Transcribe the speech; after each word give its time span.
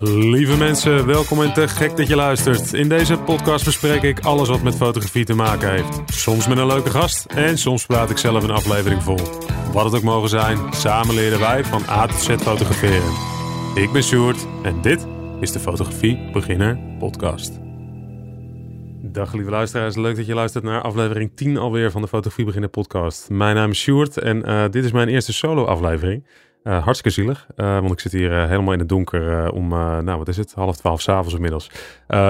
Lieve 0.00 0.56
mensen, 0.56 1.06
welkom 1.06 1.42
en 1.42 1.52
te 1.52 1.68
gek 1.68 1.96
dat 1.96 2.08
je 2.08 2.16
luistert. 2.16 2.72
In 2.72 2.88
deze 2.88 3.18
podcast 3.18 3.64
bespreek 3.64 4.02
ik 4.02 4.20
alles 4.20 4.48
wat 4.48 4.62
met 4.62 4.76
fotografie 4.76 5.24
te 5.24 5.34
maken 5.34 5.70
heeft. 5.70 6.00
Soms 6.06 6.48
met 6.48 6.58
een 6.58 6.66
leuke 6.66 6.90
gast 6.90 7.24
en 7.24 7.58
soms 7.58 7.86
praat 7.86 8.10
ik 8.10 8.18
zelf 8.18 8.42
een 8.42 8.50
aflevering 8.50 9.02
vol. 9.02 9.18
Wat 9.72 9.84
het 9.84 9.94
ook 9.94 10.02
mogen 10.02 10.28
zijn, 10.28 10.58
samen 10.72 11.14
leren 11.14 11.38
wij 11.38 11.64
van 11.64 11.82
A 11.88 12.06
tot 12.06 12.20
Z 12.20 12.28
fotograferen. 12.28 13.12
Ik 13.74 13.92
ben 13.92 14.02
Sjoerd 14.02 14.46
en 14.62 14.80
dit 14.82 15.06
is 15.40 15.52
de 15.52 15.58
Fotografie 15.58 16.30
Beginner 16.32 16.78
Podcast. 16.98 17.60
Dag 19.02 19.32
lieve 19.32 19.50
luisteraars, 19.50 19.96
leuk 19.96 20.16
dat 20.16 20.26
je 20.26 20.34
luistert 20.34 20.64
naar 20.64 20.82
aflevering 20.82 21.30
10 21.34 21.56
alweer 21.56 21.90
van 21.90 22.02
de 22.02 22.08
Fotografie 22.08 22.44
Beginner 22.44 22.70
Podcast. 22.70 23.30
Mijn 23.30 23.54
naam 23.54 23.70
is 23.70 23.78
Sjoerd 23.78 24.18
en 24.18 24.48
uh, 24.48 24.64
dit 24.70 24.84
is 24.84 24.92
mijn 24.92 25.08
eerste 25.08 25.32
solo 25.32 25.64
aflevering. 25.64 26.24
Uh, 26.68 26.84
hartstikke 26.84 27.20
zielig, 27.20 27.46
uh, 27.56 27.78
want 27.78 27.92
ik 27.92 28.00
zit 28.00 28.12
hier 28.12 28.30
uh, 28.30 28.48
helemaal 28.48 28.72
in 28.72 28.78
het 28.78 28.88
donker 28.88 29.50
om, 29.50 29.68
nou 29.68 30.18
wat 30.18 30.28
is 30.28 30.36
het, 30.36 30.52
half 30.54 30.76
twaalf 30.76 31.00
s'avonds 31.00 31.34
inmiddels, 31.34 31.70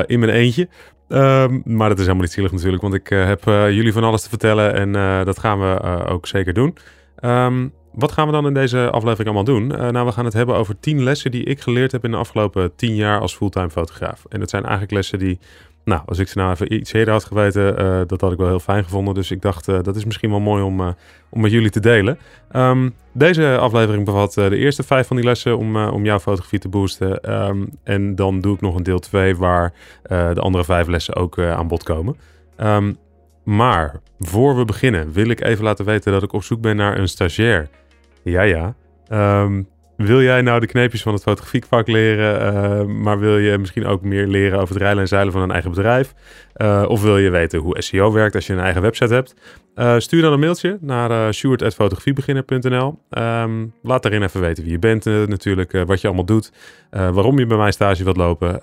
in 0.07 0.19
mijn 0.19 0.33
eentje. 0.33 0.69
Um, 1.09 1.63
maar 1.65 1.89
dat 1.89 1.99
is 1.99 2.05
helemaal 2.05 2.25
niet 2.25 2.33
zielig 2.33 2.53
natuurlijk, 2.53 2.83
want 2.83 2.95
ik 2.95 3.09
heb 3.09 3.45
jullie 3.45 3.93
van 3.93 4.05
alles 4.05 4.23
te 4.23 4.29
vertellen 4.29 4.75
en 4.75 5.25
dat 5.25 5.39
gaan 5.39 5.61
we 5.61 6.05
ook 6.09 6.27
zeker 6.27 6.53
doen. 6.53 6.77
Um, 7.25 7.73
wat 7.93 8.13
gaan 8.13 8.27
we 8.27 8.33
dan 8.33 8.47
in 8.47 8.55
deze 8.55 8.91
aflevering 8.91 9.29
allemaal 9.29 9.55
doen? 9.55 9.67
nou, 9.67 10.07
we 10.07 10.13
gaan 10.13 10.25
het 10.25 10.35
hebben 10.35 10.55
over 10.55 10.81
tien 10.81 11.03
lessen 11.03 11.31
die 11.31 11.45
ik 11.45 11.61
geleerd 11.61 11.93
heb 11.93 12.05
in 12.05 12.11
de 12.11 12.17
afgelopen 12.17 12.77
tien 12.77 12.95
jaar 12.95 13.21
als 13.21 13.37
fulltime 13.37 13.71
fotograaf. 13.71 14.25
En 14.29 14.41
dat 14.41 14.51
zijn 14.51 14.63
eigenlijk 14.63 14.93
lessen 14.93 15.19
die 15.19 15.39
nou, 15.89 16.03
als 16.07 16.19
ik 16.19 16.29
ze 16.29 16.39
nou 16.39 16.51
even 16.51 16.73
iets 16.73 16.93
eerder 16.93 17.13
had 17.13 17.25
geweten, 17.25 17.83
uh, 17.83 18.01
dat 18.07 18.21
had 18.21 18.33
ik 18.33 18.39
wel 18.39 18.49
heel 18.49 18.61
fijn 18.61 18.85
gevonden. 18.85 19.15
Dus 19.15 19.31
ik 19.31 19.43
dacht, 19.43 19.69
uh, 19.69 19.79
dat 19.83 19.97
is 19.97 20.05
misschien 20.05 20.31
wel 20.31 20.41
mooi 20.41 20.63
om, 20.63 20.81
uh, 20.81 20.89
om 21.29 21.41
met 21.41 21.51
jullie 21.51 21.71
te 21.71 21.81
delen. 21.81 22.19
Um, 22.53 22.95
deze 23.13 23.59
aflevering 23.59 24.05
bevat 24.05 24.35
de 24.35 24.57
eerste 24.57 24.83
vijf 24.83 25.07
van 25.07 25.17
die 25.17 25.25
lessen 25.25 25.59
om, 25.59 25.77
om 25.77 26.05
jouw 26.05 26.19
fotografie 26.19 26.59
te 26.59 26.69
boosten. 26.69 27.35
Um, 27.47 27.69
en 27.85 28.15
dan 28.15 28.41
doe 28.41 28.55
ik 28.55 28.61
nog 28.61 28.75
een 28.75 28.83
deel 28.83 28.99
2 28.99 29.37
waar 29.37 29.73
de 30.09 30.41
andere 30.41 30.65
vijf 30.65 30.87
lessen 30.87 31.17
ook 31.17 31.39
aan 31.39 31.69
bod 31.69 31.83
komen. 31.83 32.17
Um, 32.61 32.97
maar 33.45 34.01
voor 34.19 34.57
we 34.57 34.65
beginnen 34.65 35.13
wil 35.13 35.29
ik 35.29 35.41
even 35.41 35.65
laten 35.65 35.85
weten 35.85 36.13
dat 36.13 36.23
ik 36.23 36.33
op 36.33 36.43
zoek 36.43 36.61
ben 36.61 36.77
naar 36.77 36.99
een 36.99 37.09
stagiair. 37.09 37.69
Ja, 38.23 38.43
ja. 38.43 38.75
Wil 39.99 40.23
jij 40.23 40.43
nou 40.43 40.61
de 40.61 40.67
kneepjes 40.67 41.03
van 41.03 41.13
het 41.13 41.23
fotografievak 41.23 41.87
leren, 41.87 42.55
uh, 42.55 42.95
maar 42.95 43.19
wil 43.19 43.39
je 43.39 43.59
misschien 43.59 43.87
ook 43.87 44.03
meer 44.03 44.27
leren 44.27 44.61
over 44.61 44.75
het 44.75 44.83
rijlen 44.83 45.03
en 45.03 45.09
zeilen 45.09 45.33
van 45.33 45.43
een 45.43 45.51
eigen 45.51 45.71
bedrijf? 45.71 46.15
Uh, 46.57 46.85
of 46.89 47.03
wil 47.03 47.19
je 47.19 47.31
weten 47.31 47.59
hoe 47.59 47.83
SEO 47.83 48.13
werkt 48.13 48.35
als 48.35 48.47
je 48.47 48.53
een 48.53 48.59
eigen 48.59 48.83
website 48.83 49.15
hebt? 49.15 49.35
Uh, 49.77 49.99
stuur 49.99 50.23
dan 50.23 50.33
een 50.33 50.41
mailtje 50.41 50.79
naar 50.81 51.11
uh, 51.11 51.27
stuart.fotografiebeginner.nl. 51.31 52.99
Um, 53.11 53.73
laat 53.83 54.03
daarin 54.03 54.23
even 54.23 54.41
weten 54.41 54.63
wie 54.63 54.73
je 54.73 54.79
bent 54.79 55.05
natuurlijk, 55.05 55.73
wat 55.87 56.01
je 56.01 56.07
allemaal 56.07 56.25
doet, 56.25 56.53
waarom 56.91 57.39
je 57.39 57.47
bij 57.47 57.57
mij 57.57 57.73
stage 57.73 58.05
wilt 58.05 58.17
lopen, 58.17 58.59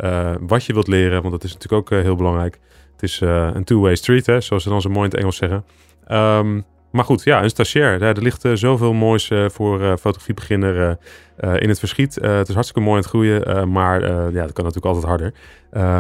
wat 0.48 0.66
je 0.66 0.74
wilt 0.74 0.88
leren, 0.88 1.22
want 1.22 1.34
dat 1.34 1.44
is 1.44 1.54
natuurlijk 1.54 1.94
ook 1.94 2.02
heel 2.02 2.16
belangrijk. 2.16 2.60
Het 2.92 3.04
is 3.04 3.20
een 3.54 3.64
two-way 3.64 3.96
street, 3.96 4.26
hè, 4.26 4.42
zoals 4.42 4.64
ze 4.64 4.70
dan 4.70 4.82
zo 4.82 4.90
mooi 4.90 5.04
in 5.04 5.12
het 5.12 5.20
Engels 5.20 5.38
zeggen. 5.38 5.66
Um, 6.12 6.66
maar 6.96 7.06
goed, 7.06 7.24
ja, 7.24 7.44
een 7.44 7.50
stagiair. 7.50 8.00
Daar, 8.00 8.16
er 8.16 8.22
ligt 8.22 8.46
uh, 8.46 8.54
zoveel 8.54 8.94
moois 8.94 9.30
uh, 9.30 9.50
voor 9.50 9.82
uh, 9.82 9.88
fotografiebeginner 9.88 10.98
in 11.38 11.70
het 11.70 11.80
verschiet. 11.80 12.16
het 12.16 12.48
is 12.48 12.54
hartstikke 12.54 12.82
mooi 12.82 12.96
aan 12.96 13.02
het 13.02 13.10
groeien, 13.10 13.72
maar 13.72 14.02
ja, 14.12 14.42
dat 14.42 14.54
kan 14.54 14.66
natuurlijk 14.66 14.86
altijd 14.86 15.06
harder. 15.06 15.34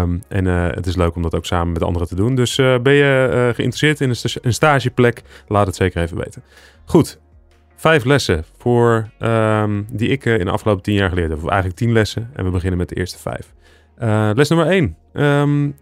Um, 0.02 0.24
en 0.28 0.46
het 0.46 0.86
is 0.86 0.96
leuk 0.96 1.16
om 1.16 1.22
dat 1.22 1.36
ook 1.36 1.46
samen 1.46 1.74
met 1.74 1.84
anderen 1.84 2.08
te 2.08 2.16
doen. 2.16 2.36
Dus 2.36 2.56
ben 2.56 2.94
je 2.94 3.52
geïnteresseerd 3.56 4.02
in 4.02 4.10
een, 4.10 4.16
een, 4.42 4.54
stageplek, 4.54 5.22
laat 5.48 5.68
het 5.68 5.76
zeker 5.76 6.02
even 6.02 6.18
weten. 6.18 6.44
Goed, 6.86 7.20
vijf 7.76 8.04
lessen 8.04 8.46
voor, 8.58 9.10
um, 9.20 9.88
die 9.92 10.10
ik 10.10 10.26
in 10.26 10.46
de 10.46 10.52
afgelopen 10.52 10.84
tien 10.84 10.96
jaar 10.96 11.10
geleerd 11.10 11.30
heb. 11.30 11.44
Of 11.44 11.50
eigenlijk 11.50 11.80
tien 11.80 11.92
lessen 11.92 12.30
en 12.34 12.46
we 12.46 12.52
beginnen 12.52 12.78
met 12.78 12.90
de 12.90 12.96
eerste 12.96 13.18
vijf. 13.18 13.54
les 14.36 14.50
nummer 14.50 14.68
één. 14.68 14.98
Um, 15.14 15.76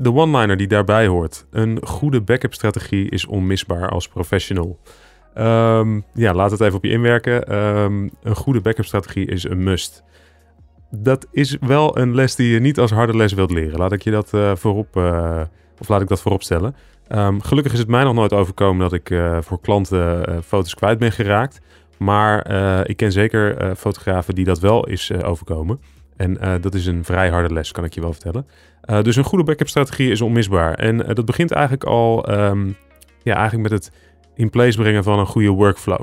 de 0.00 0.12
one-liner 0.12 0.56
die 0.56 0.66
daarbij 0.66 1.06
hoort. 1.06 1.46
Een 1.50 1.78
goede 1.86 2.20
backup 2.20 2.54
strategie 2.54 3.10
is 3.10 3.26
onmisbaar 3.26 3.88
als 3.88 4.08
professional. 4.08 4.78
Um, 5.38 6.04
ja, 6.14 6.34
laat 6.34 6.50
het 6.50 6.60
even 6.60 6.76
op 6.76 6.84
je 6.84 6.90
inwerken. 6.90 7.56
Um, 7.56 8.10
een 8.22 8.34
goede 8.34 8.60
backup 8.60 8.84
strategie 8.84 9.26
is 9.26 9.44
een 9.44 9.62
must. 9.62 10.02
Dat 10.90 11.26
is 11.32 11.56
wel 11.60 11.98
een 11.98 12.14
les 12.14 12.34
die 12.34 12.52
je 12.52 12.60
niet 12.60 12.78
als 12.78 12.90
harde 12.90 13.16
les 13.16 13.32
wilt 13.32 13.50
leren. 13.50 13.78
Laat 13.78 13.92
ik 13.92 14.02
je 14.02 14.10
dat 14.10 14.32
uh, 14.34 14.54
voorop, 14.54 14.96
uh, 14.96 15.40
of 15.78 15.88
laat 15.88 16.00
ik 16.00 16.08
dat 16.08 16.20
voorop 16.20 16.42
stellen. 16.42 16.76
Um, 17.08 17.42
gelukkig 17.42 17.72
is 17.72 17.78
het 17.78 17.88
mij 17.88 18.04
nog 18.04 18.14
nooit 18.14 18.32
overkomen 18.32 18.80
dat 18.80 18.92
ik 18.92 19.10
uh, 19.10 19.38
voor 19.40 19.60
klanten 19.60 20.42
foto's 20.44 20.74
kwijt 20.74 20.98
ben 20.98 21.12
geraakt. 21.12 21.60
Maar 21.98 22.50
ik 22.88 22.96
ken 22.96 23.12
zeker 23.12 23.76
fotografen 23.76 24.34
die 24.34 24.44
dat 24.44 24.58
wel 24.58 24.86
is 24.86 25.12
overkomen. 25.12 25.80
En 26.20 26.36
uh, 26.42 26.54
dat 26.60 26.74
is 26.74 26.86
een 26.86 27.04
vrij 27.04 27.30
harde 27.30 27.54
les, 27.54 27.72
kan 27.72 27.84
ik 27.84 27.94
je 27.94 28.00
wel 28.00 28.12
vertellen. 28.12 28.46
Uh, 28.90 29.02
dus 29.02 29.16
een 29.16 29.24
goede 29.24 29.44
backup 29.44 29.68
strategie 29.68 30.10
is 30.10 30.20
onmisbaar. 30.20 30.74
En 30.74 31.00
uh, 31.00 31.14
dat 31.14 31.24
begint 31.24 31.50
eigenlijk 31.50 31.84
al 31.84 32.32
um, 32.32 32.76
ja, 33.22 33.34
eigenlijk 33.34 33.70
met 33.70 33.84
het 33.84 33.92
in 34.34 34.50
place 34.50 34.78
brengen 34.78 35.04
van 35.04 35.18
een 35.18 35.26
goede 35.26 35.48
workflow. 35.48 36.00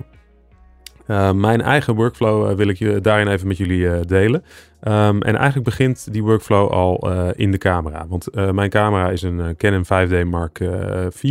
mijn 1.35 1.61
eigen 1.61 1.95
workflow 1.95 2.55
wil 2.55 2.67
ik 2.67 2.77
je 2.77 3.01
daarin 3.01 3.27
even 3.27 3.47
met 3.47 3.57
jullie 3.57 4.05
delen. 4.05 4.43
Um, 4.83 5.21
en 5.21 5.35
eigenlijk 5.35 5.65
begint 5.65 6.13
die 6.13 6.23
workflow 6.23 6.69
al 6.69 7.11
in 7.31 7.51
de 7.51 7.57
camera. 7.57 8.05
Want 8.07 8.27
mijn 8.51 8.69
camera 8.69 9.09
is 9.09 9.21
een 9.21 9.55
Canon 9.57 9.85
5D 9.85 10.27
Mark 10.27 10.59
IV. 10.59 11.23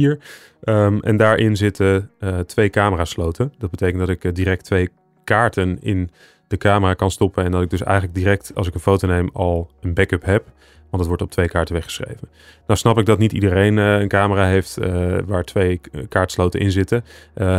Um, 0.64 1.00
en 1.00 1.16
daarin 1.16 1.56
zitten 1.56 2.10
twee 2.46 2.70
camerasloten. 2.70 3.52
Dat 3.58 3.70
betekent 3.70 3.98
dat 3.98 4.08
ik 4.08 4.34
direct 4.34 4.64
twee 4.64 4.90
kaarten 5.24 5.78
in 5.80 6.10
de 6.48 6.56
camera 6.56 6.94
kan 6.94 7.10
stoppen. 7.10 7.44
En 7.44 7.50
dat 7.50 7.62
ik 7.62 7.70
dus 7.70 7.82
eigenlijk 7.82 8.14
direct, 8.14 8.52
als 8.54 8.66
ik 8.66 8.74
een 8.74 8.80
foto 8.80 9.06
neem, 9.06 9.30
al 9.32 9.70
een 9.80 9.94
backup 9.94 10.24
heb. 10.24 10.44
Want 10.90 11.02
het 11.02 11.06
wordt 11.06 11.22
op 11.22 11.30
twee 11.30 11.48
kaarten 11.48 11.74
weggeschreven. 11.74 12.28
Nou 12.66 12.78
snap 12.78 12.98
ik 12.98 13.06
dat 13.06 13.18
niet 13.18 13.32
iedereen 13.32 13.76
uh, 13.76 14.00
een 14.00 14.08
camera 14.08 14.46
heeft 14.46 14.78
uh, 14.80 15.18
waar 15.26 15.44
twee 15.44 15.80
kaartsloten 16.08 16.60
in 16.60 16.70
zitten. 16.70 17.04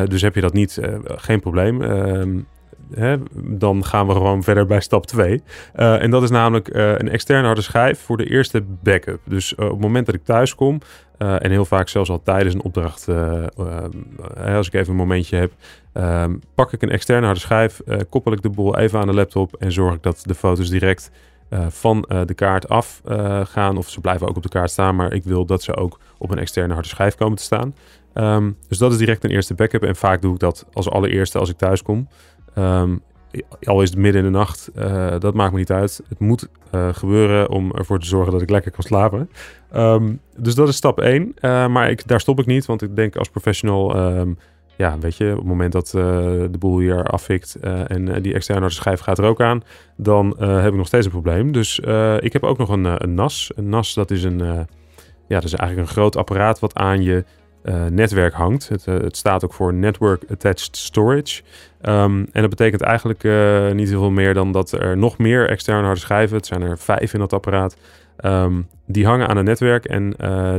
Dus 0.06 0.22
heb 0.22 0.36
je 0.36 0.42
dat 0.42 0.54
niet, 0.54 0.80
geen 1.06 1.40
probleem. 1.40 1.82
Ehm, 1.82 2.40
hè, 2.94 3.18
dan 3.34 3.86
gaan 3.86 4.08
we 4.08 4.14
gewoon 4.14 4.44
verder 4.44 4.66
bij 4.66 4.80
stap 4.80 5.06
2. 5.06 5.44
en 5.74 6.12
dat 6.12 6.24
is 6.24 6.30
namelijk 6.30 6.68
een 6.74 7.10
externe 7.10 7.46
harde 7.46 7.62
schijf 7.62 8.00
voor 8.00 8.18
de 8.18 8.30
eerste 8.30 8.64
backup. 8.84 9.20
Dus 9.24 9.56
op 9.56 9.70
het 9.70 9.80
moment 9.80 10.06
dat 10.06 10.16
ik 10.16 10.24
thuis 10.24 10.56
kom, 10.56 10.80
en 11.18 11.52
heel 11.52 11.66
vaak 11.66 11.90
zelfs 11.90 12.10
al 12.10 12.24
tijdens 12.24 12.54
een 12.54 12.64
opdracht, 12.64 13.08
als 14.38 14.68
ik 14.68 14.74
even 14.74 14.90
een 14.90 14.96
momentje 14.96 15.38
heb, 15.38 15.52
ehm, 15.98 16.36
pak 16.56 16.74
ik 16.74 16.82
een 16.82 16.92
externe 16.92 17.26
harde 17.26 17.40
schijf, 17.40 17.82
koppel 18.10 18.32
ik 18.32 18.42
de 18.42 18.50
boel 18.50 18.78
even 18.78 19.00
aan 19.00 19.08
de 19.08 19.14
laptop 19.14 19.56
en 19.56 19.72
zorg 19.72 19.96
ik 19.96 20.04
dat 20.04 20.22
de 20.26 20.36
foto's 20.36 20.70
direct 20.70 21.12
van 21.70 22.02
de 22.26 22.34
kaart 22.34 22.70
af 22.70 23.02
gaan. 23.44 23.78
Of 23.78 23.90
ze 23.90 24.02
blijven 24.02 24.28
ook 24.28 24.36
op 24.36 24.44
de 24.44 24.50
kaart 24.50 24.72
staan, 24.72 24.96
maar 24.96 25.14
ik 25.14 25.24
wil 25.24 25.46
dat 25.46 25.64
ze 25.64 25.76
ook 25.76 26.00
op 26.18 26.30
een 26.32 26.40
externe 26.40 26.74
harde 26.74 26.88
schijf 26.88 27.16
komen 27.16 27.38
te 27.38 27.44
staan. 27.44 27.76
Um, 28.14 28.58
dus 28.68 28.78
dat 28.78 28.92
is 28.92 28.98
direct 28.98 29.24
een 29.24 29.30
eerste 29.30 29.54
backup 29.54 29.84
en 29.84 29.96
vaak 29.96 30.22
doe 30.22 30.34
ik 30.34 30.40
dat 30.40 30.66
als 30.74 30.90
allereerste 30.90 31.40
als 31.40 31.50
ik 31.50 31.58
thuis 31.58 31.82
kom. 31.82 32.08
Um, 32.58 33.02
al 33.64 33.82
is 33.82 33.90
het 33.90 34.00
midden 34.00 34.26
in 34.26 34.32
de 34.32 34.38
nacht, 34.38 34.72
dat 35.20 35.34
maakt 35.34 35.52
me 35.52 35.58
niet 35.58 35.72
uit. 35.72 36.02
Het 36.10 36.20
moet 36.20 36.48
gebeuren 36.92 37.50
om 37.50 37.72
ervoor 37.72 38.00
te 38.00 38.06
zorgen 38.06 38.32
dat 38.32 38.42
ik 38.42 38.50
lekker 38.50 38.72
kan 38.72 38.84
slapen. 38.84 39.30
Dus 40.38 40.56
dat 40.56 40.68
is 40.68 40.76
stap 40.76 41.00
1. 41.00 41.22
Uh, 41.22 41.64
eh, 41.64 41.72
maar 41.72 41.90
ik, 41.90 42.08
daar 42.08 42.20
stop 42.20 42.40
ik 42.40 42.46
niet, 42.46 42.66
want 42.66 42.82
ik 42.82 42.96
denk 42.96 43.16
als 43.16 43.30
professional, 43.30 43.96
ja, 44.78 44.98
weet 45.00 45.18
je, 45.18 45.32
op 45.32 45.38
het 45.38 45.48
moment 45.48 45.72
dat 45.72 45.90
de 45.92 46.58
boel 46.60 46.80
hier 46.80 47.04
afvikt 47.04 47.56
en 47.88 48.22
die 48.22 48.34
externe 48.34 48.70
schijf 48.70 49.00
gaat 49.00 49.18
er 49.18 49.26
ook 49.26 49.42
aan, 49.42 49.64
dan 49.96 50.36
heb 50.40 50.72
ik 50.72 50.78
nog 50.78 50.88
steeds 50.88 51.06
een 51.06 51.12
probleem. 51.12 51.52
Dus 51.52 51.80
ik 52.20 52.34
heb 52.34 52.44
ook 52.44 52.58
nog 52.58 52.70
een, 52.70 53.04
een 53.04 53.14
NAS. 53.14 53.52
Een 53.56 53.70
NAS, 53.70 53.94
dat 53.94 54.12
is 54.12 54.24
een, 54.24 54.38
ja, 55.28 55.36
dat 55.36 55.44
is 55.44 55.54
eigenlijk 55.54 55.90
een 55.90 55.94
groot 55.94 56.16
apparaat 56.16 56.60
wat 56.60 56.76
aan 56.76 57.04
je 57.04 57.26
netwerk 57.90 58.34
hangt. 58.34 58.70
Het, 58.70 58.86
het, 58.86 59.18
staat 59.18 59.44
ook 59.44 59.54
voor 59.54 59.74
Network 59.74 60.24
Attached 60.30 60.78
Storage. 60.78 61.42
Um, 61.82 62.28
en 62.32 62.42
dat 62.42 62.50
betekent 62.50 62.82
eigenlijk 62.82 63.24
niet 63.74 63.90
heel 63.90 64.00
veel 64.00 64.10
meer 64.10 64.34
dan 64.34 64.52
dat 64.52 64.72
er 64.72 64.98
nog 64.98 65.18
meer 65.18 65.50
externe 65.50 65.86
harde 65.86 66.00
schijven, 66.00 66.38
het 66.38 66.46
zijn 66.46 66.62
er 66.62 66.78
vijf 66.78 67.14
in 67.14 67.20
dat 67.20 67.34
apparaat, 67.34 67.78
um, 68.26 68.68
die 68.86 69.06
hangen 69.06 69.28
aan 69.28 69.38
het 69.38 69.46
netwerk 69.46 69.86
en 69.86 70.16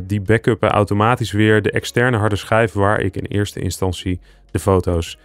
die 0.07 0.21
backuppen 0.21 0.69
automatisch 0.69 1.33
weer 1.33 1.63
de 1.63 1.71
externe 1.71 2.17
harde 2.17 2.37
schijf 2.37 2.73
waar 2.73 3.01
ik 3.01 3.17
in 3.17 3.25
eerste 3.25 3.61
instantie 3.61 4.21
de 4.51 4.59
foto's 4.59 5.19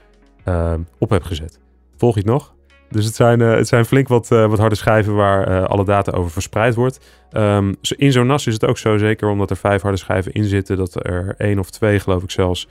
ehm, 0.44 0.80
op 0.98 1.10
heb 1.10 1.24
gezet. 1.24 1.60
Volg 1.98 2.14
je 2.14 2.20
het 2.20 2.30
nog? 2.30 2.54
Dus 2.94 3.06
het 3.06 3.16
zijn, 3.16 3.40
uh, 3.40 3.56
het 3.56 3.68
zijn 3.68 3.86
flink 3.86 4.08
wat, 4.08 4.32
uh, 4.32 4.48
wat 4.48 4.60
harde 4.60 4.76
schijven 4.76 5.16
waar 5.16 5.50
uh, 5.50 5.64
alle 5.64 5.86
data 5.86 6.12
over 6.12 6.32
verspreid 6.32 6.76
wordt. 6.76 7.00
Um, 7.32 7.76
in 7.98 8.12
zo'n 8.12 8.28
NAS 8.28 8.48
is 8.48 8.54
het 8.54 8.66
ook 8.66 8.78
zo, 8.78 8.98
zeker 8.98 9.30
omdat 9.30 9.50
er 9.50 9.58
vijf 9.58 9.82
harde 9.82 9.98
schijven 9.98 10.32
in 10.32 10.44
zitten, 10.44 10.78
dat 10.78 11.06
er 11.06 11.36
één 11.38 11.60
of 11.60 11.70
twee, 11.70 12.00
geloof 12.00 12.24
ik 12.24 12.32
zelfs, 12.32 12.68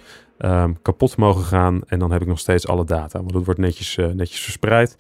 kapot 0.83 1.17
mogen 1.17 1.45
gaan. 1.45 1.81
En 1.87 1.99
dan 1.99 2.13
heb 2.13 2.21
ik 2.21 2.27
nog 2.27 2.39
steeds 2.39 2.69
alle 2.69 2.85
data, 2.85 3.19
want 3.19 3.35
het 3.35 3.45
wordt 3.45 3.61
netjes, 3.61 3.97
netjes 3.97 4.41
verspreid. 4.41 4.97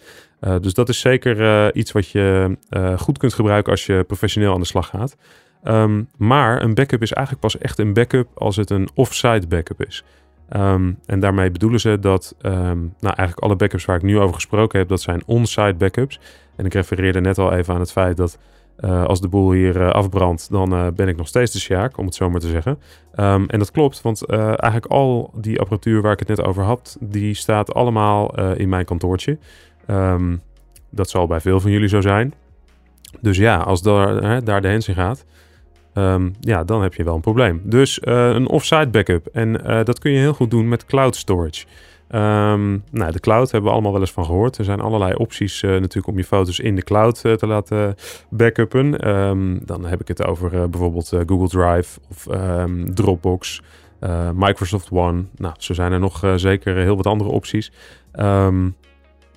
Dus 0.61 0.75
dat 0.75 0.89
is 0.89 1.00
zeker 1.00 1.75
iets 1.75 1.93
wat 1.93 2.09
je 2.09 2.56
goed 2.99 3.19
kunt 3.19 3.35
gebruiken 3.35 3.73
als 3.73 3.87
je 3.87 4.05
professioneel 4.06 4.53
aan 4.53 4.61
de 4.61 4.67
slag 4.67 4.87
gaat. 4.87 5.17
Um, 5.65 6.09
maar 6.17 6.62
een 6.62 6.75
backup 6.75 7.03
is 7.03 7.12
eigenlijk 7.12 7.47
pas 7.47 7.59
echt 7.59 7.79
een 7.79 7.93
backup 7.93 8.29
als 8.35 8.56
het 8.56 8.71
een 8.71 8.89
off-site 8.94 9.47
backup 9.47 9.85
is. 9.85 10.05
Ehm, 10.49 10.93
en 11.06 11.21
daarmee 11.21 11.50
bedoelen 11.50 11.81
ze 11.81 11.99
dat 11.99 12.35
ehm, 12.41 12.79
nou, 12.79 13.15
eigenlijk 13.17 13.39
alle 13.39 13.56
backups 13.56 13.85
waar 13.85 13.97
ik 13.97 14.03
nu 14.03 14.19
over 14.19 14.35
gesproken 14.35 14.79
heb, 14.79 14.89
dat 14.89 15.00
zijn 15.00 15.23
on-site 15.27 15.75
backups. 15.79 16.21
En 16.56 16.65
ik 16.67 16.75
refereerde 16.75 17.21
net 17.21 17.38
al 17.38 17.53
even 17.53 17.75
aan 17.75 17.81
het 17.81 17.93
feit 17.93 18.17
dat 18.17 18.38
als 18.83 19.21
de 19.21 19.29
boel 19.29 19.53
hier 19.53 19.93
afbrandt, 19.93 20.50
dan 20.50 20.93
ben 20.95 21.09
ik 21.09 21.17
nog 21.17 21.29
steeds 21.29 21.53
de 21.53 21.59
Sjaak, 21.59 21.99
om 21.99 22.06
het 22.06 22.15
zo 22.15 22.31
maar 22.31 22.41
te 22.41 22.49
zeggen. 22.49 22.79
En 23.47 23.59
dat 23.59 23.71
klopt, 23.71 24.00
want 24.00 24.27
eigenlijk 24.27 24.87
al 24.87 25.31
die 25.35 25.61
apparatuur 25.61 26.03
waar 26.03 26.12
ik 26.12 26.19
het 26.19 26.29
net 26.29 26.43
over 26.43 26.62
had, 26.62 26.97
die 27.00 27.35
staat 27.35 27.75
allemaal 27.75 28.38
in 28.55 28.69
mijn 28.69 28.85
kantoortje. 28.85 29.38
Um, 29.93 30.41
dat 30.91 31.11
zal 31.11 31.27
bij 31.27 31.41
veel 31.41 31.61
van 31.61 31.71
jullie 31.71 31.89
zo 31.89 32.00
zijn. 32.00 32.35
Dus 33.21 33.37
ja, 33.37 33.56
als 33.56 33.83
daar, 33.83 34.44
daar 34.44 34.61
de 34.61 34.69
hens 34.69 34.89
in 34.89 34.94
gaat, 34.94 35.25
um, 35.94 36.35
ja, 36.41 36.65
dan 36.65 36.83
heb 36.83 36.94
je 36.94 37.05
wel 37.05 37.15
een 37.15 37.21
probleem. 37.21 37.61
Dus 37.65 37.99
een 38.03 38.49
offsite 38.49 38.89
backup. 38.89 39.27
En 39.27 39.53
dat 39.85 39.99
kun 39.99 40.12
je 40.12 40.19
heel 40.19 40.35
goed 40.35 40.50
doen 40.50 40.69
met 40.69 40.85
cloud 40.85 41.17
storage. 41.17 41.67
Um, 42.15 42.85
nou, 42.91 43.12
de 43.12 43.21
cloud 43.21 43.50
hebben 43.50 43.69
we 43.69 43.75
allemaal 43.75 43.93
wel 43.93 44.00
eens 44.00 44.12
van 44.12 44.25
gehoord. 44.25 44.59
Er 44.59 44.65
zijn 44.65 44.81
allerlei 44.81 45.15
opties 45.15 45.62
uh, 45.62 45.71
natuurlijk 45.71 46.06
om 46.06 46.17
je 46.17 46.25
foto's 46.25 46.59
in 46.59 46.77
de 46.77 46.83
cloud 46.83 47.21
te 47.21 47.47
laten 47.47 47.95
backuppen. 48.31 49.09
Um, 49.09 49.61
dan 49.65 49.85
heb 49.85 50.00
ik 50.00 50.09
het 50.09 50.27
over 50.27 50.71
bijvoorbeeld 50.71 51.09
Google 51.27 51.49
Drive 51.49 52.00
of 52.11 52.27
Dropbox, 52.95 53.62
Microsoft 54.35 54.91
One. 54.91 55.25
Nou, 55.37 55.55
zo 55.59 55.75
zijn 55.75 55.93
er 55.93 56.00
nog 56.00 56.33
zeker 56.37 56.77
heel 56.77 56.97
wat 56.97 57.06
andere 57.06 57.31
opties. 57.31 57.73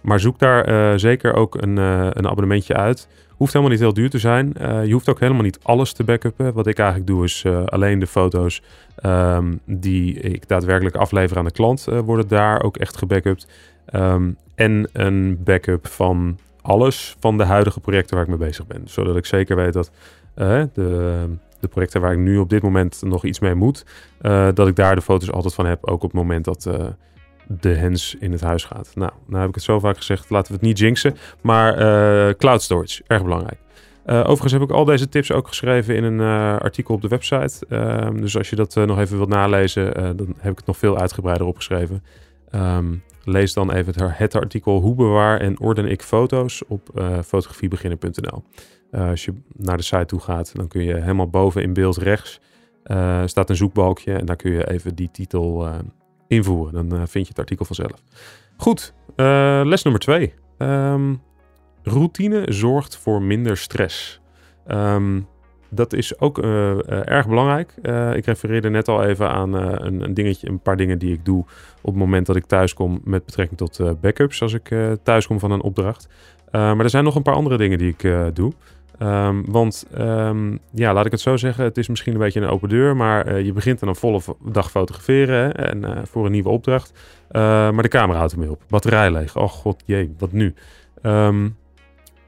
Maar 0.05 0.19
zoek 0.19 0.39
daar 0.39 0.99
zeker 0.99 1.33
ook 1.33 1.61
een, 1.61 1.77
een 1.77 2.27
abonnementje 2.27 2.73
uit. 2.73 3.07
Hoeft 3.35 3.53
helemaal 3.53 3.73
niet 3.73 3.83
heel 3.83 3.93
duur 3.93 4.09
te 4.09 4.19
zijn. 4.19 4.53
Uh, 4.61 4.85
je 4.85 4.93
hoeft 4.93 5.09
ook 5.09 5.19
helemaal 5.19 5.43
niet 5.43 5.59
alles 5.63 5.93
te 5.93 6.03
backuppen. 6.03 6.53
Wat 6.53 6.67
ik 6.67 6.77
eigenlijk 6.77 7.09
doe 7.09 7.23
is 7.23 7.45
alleen 7.65 7.99
de 7.99 8.07
foto's 8.07 8.61
um, 9.05 9.59
die 9.65 10.19
ik 10.19 10.47
daadwerkelijk 10.47 10.95
aflever 10.95 11.37
aan 11.37 11.45
de 11.45 11.51
klant 11.51 11.87
worden 12.05 12.27
daar 12.27 12.63
ook 12.63 12.77
echt 12.77 12.97
gebackupt. 12.97 13.47
Um, 13.93 14.37
en 14.55 14.89
een 14.93 15.43
backup 15.43 15.87
van 15.87 16.37
alles 16.61 17.15
van 17.19 17.37
de 17.37 17.43
huidige 17.43 17.79
projecten 17.79 18.15
waar 18.15 18.23
ik 18.23 18.29
mee 18.29 18.47
bezig 18.47 18.67
ben. 18.67 18.81
Zodat 18.85 19.15
ik 19.15 19.25
zeker 19.25 19.55
weet 19.55 19.73
dat 19.73 19.91
de, 20.35 20.69
de, 21.59 21.67
projecten 21.69 22.01
waar 22.01 22.11
ik 22.11 22.17
nu 22.17 22.37
op 22.37 22.49
dit 22.49 22.61
moment 22.61 23.01
nog 23.05 23.25
iets 23.25 23.39
mee 23.39 23.55
moet, 23.55 23.85
dat 24.53 24.67
ik 24.67 24.75
daar 24.75 24.95
de 24.95 25.01
foto's 25.01 25.31
altijd 25.31 25.53
van 25.53 25.65
heb. 25.65 25.85
Ook 25.85 26.03
op 26.03 26.11
het 26.11 26.13
moment 26.13 26.45
dat 26.45 26.69
de 27.47 27.69
hens 27.69 28.15
in 28.19 28.31
het 28.31 28.41
huis 28.41 28.63
gaat. 28.63 28.91
Nou, 28.95 29.11
nou 29.25 29.39
heb 29.39 29.49
ik 29.49 29.55
het 29.55 29.63
zo 29.63 29.79
vaak 29.79 29.97
gezegd, 29.97 30.29
laten 30.29 30.51
we 30.51 30.57
het 30.57 30.67
niet 30.67 30.79
jinxen. 30.79 31.15
Maar 31.41 31.81
uh, 31.81 32.33
cloud 32.33 32.61
storage, 32.61 33.03
erg 33.07 33.23
belangrijk. 33.23 33.57
Uh, 34.05 34.19
overigens 34.19 34.51
heb 34.51 34.61
ik 34.61 34.71
al 34.71 34.85
deze 34.85 35.09
tips 35.09 35.31
ook 35.31 35.47
geschreven 35.47 35.95
in 35.95 36.03
een 36.03 36.19
uh, 36.19 36.57
artikel 36.57 36.95
op 36.95 37.01
de 37.01 37.07
website. 37.07 37.65
Uh, 37.69 38.09
dus 38.21 38.37
als 38.37 38.49
je 38.49 38.55
dat 38.55 38.75
nog 38.75 38.99
even 38.99 39.17
wilt 39.17 39.29
nalezen, 39.29 40.17
dan 40.17 40.35
heb 40.37 40.51
ik 40.51 40.57
het 40.57 40.65
nog 40.65 40.77
veel 40.77 40.97
uitgebreider 40.97 41.47
opgeschreven. 41.47 42.03
Um, 42.55 43.03
lees 43.23 43.53
dan 43.53 43.71
even 43.71 44.11
het, 44.11 44.35
artikel 44.35 44.79
Hoe 44.79 44.95
bewaar 44.95 45.39
en 45.39 45.59
orden 45.59 45.85
ik 45.85 46.01
foto's 46.01 46.63
op 46.67 46.89
fotografiebeginnen.nl. 47.25 48.43
als 48.91 49.25
je 49.25 49.33
naar 49.53 49.77
de 49.77 49.83
site 49.83 50.05
toe 50.05 50.19
gaat, 50.19 50.55
dan 50.55 50.67
kun 50.67 50.83
je 50.83 50.93
helemaal 50.93 51.29
boven 51.29 51.61
in 51.61 51.73
beeld 51.73 51.97
rechts 51.97 52.39
staat 53.25 53.49
een 53.49 53.55
zoekbalkje 53.55 54.13
en 54.13 54.25
daar 54.25 54.35
kun 54.35 54.51
je 54.51 54.69
even 54.69 54.95
die 54.95 55.11
titel 55.11 55.67
invoeren. 56.27 56.73
Dan 56.73 56.99
uh, 56.99 57.05
vind 57.07 57.25
je 57.25 57.29
het 57.29 57.39
artikel 57.39 57.65
vanzelf. 57.65 58.01
Goed, 58.57 58.93
uh, 59.15 59.61
les 59.63 59.83
nummer 59.83 60.01
twee. 60.01 60.33
Um, 60.57 61.21
routine 61.83 62.45
zorgt 62.53 62.97
voor 62.97 63.21
minder 63.21 63.57
stress. 63.57 64.21
Um, 64.67 65.27
dat 65.69 65.93
is 65.93 66.19
ook 66.19 66.37
uh, 66.37 66.89
erg 67.09 67.27
belangrijk. 67.27 67.73
ik 68.15 68.25
refereerde 68.25 68.69
net 68.69 68.87
al 68.87 69.03
even 69.03 69.29
aan 69.29 69.53
een, 69.53 70.01
een, 70.01 70.13
dingetje, 70.13 70.49
een 70.49 70.59
paar 70.59 70.77
dingen 70.77 70.99
die 70.99 71.13
ik 71.13 71.25
doe 71.25 71.39
op 71.81 71.91
het 71.91 71.95
moment 71.95 72.25
dat 72.25 72.35
ik 72.35 72.45
thuis 72.45 72.73
kom 72.73 73.01
met 73.03 73.25
betrekking 73.25 73.57
tot 73.57 74.01
backups 74.01 74.41
als 74.41 74.53
ik 74.53 74.75
thuis 75.03 75.27
kom 75.27 75.39
van 75.39 75.51
een 75.51 75.61
opdracht. 75.61 76.07
maar 76.51 76.79
er 76.79 76.89
zijn 76.89 77.03
nog 77.03 77.15
een 77.15 77.21
paar 77.21 77.33
andere 77.33 77.57
dingen 77.57 77.77
die 77.77 77.95
ik 77.97 78.35
doe. 78.35 78.53
Um, 78.99 79.51
want 79.51 79.87
um, 79.97 80.59
ja, 80.73 80.93
laat 80.93 81.05
ik 81.05 81.11
het 81.11 81.21
zo 81.21 81.37
zeggen, 81.37 81.63
het 81.63 81.77
is 81.77 81.87
misschien 81.87 82.13
een 82.13 82.19
beetje 82.19 82.41
een 82.41 82.49
open 82.49 82.69
deur, 82.69 82.95
maar 82.95 83.27
uh, 83.31 83.45
je 83.45 83.53
begint 83.53 83.81
aan 83.81 83.87
een 83.87 83.95
volle 83.95 84.21
dag 84.45 84.71
fotograferen 84.71 85.35
hè, 85.35 85.49
en 85.49 85.83
uh, 85.83 85.97
voor 86.03 86.25
een 86.25 86.31
nieuwe 86.31 86.49
opdracht. 86.49 86.91
Uh, 87.31 87.41
maar 87.41 87.83
de 87.83 87.87
camera 87.87 88.17
houdt 88.17 88.33
ermee 88.33 88.51
op, 88.51 88.61
batterij 88.67 89.11
leeg. 89.11 89.37
Oh 89.37 89.49
god 89.49 89.83
jee, 89.85 90.15
wat 90.17 90.31
nu? 90.31 90.53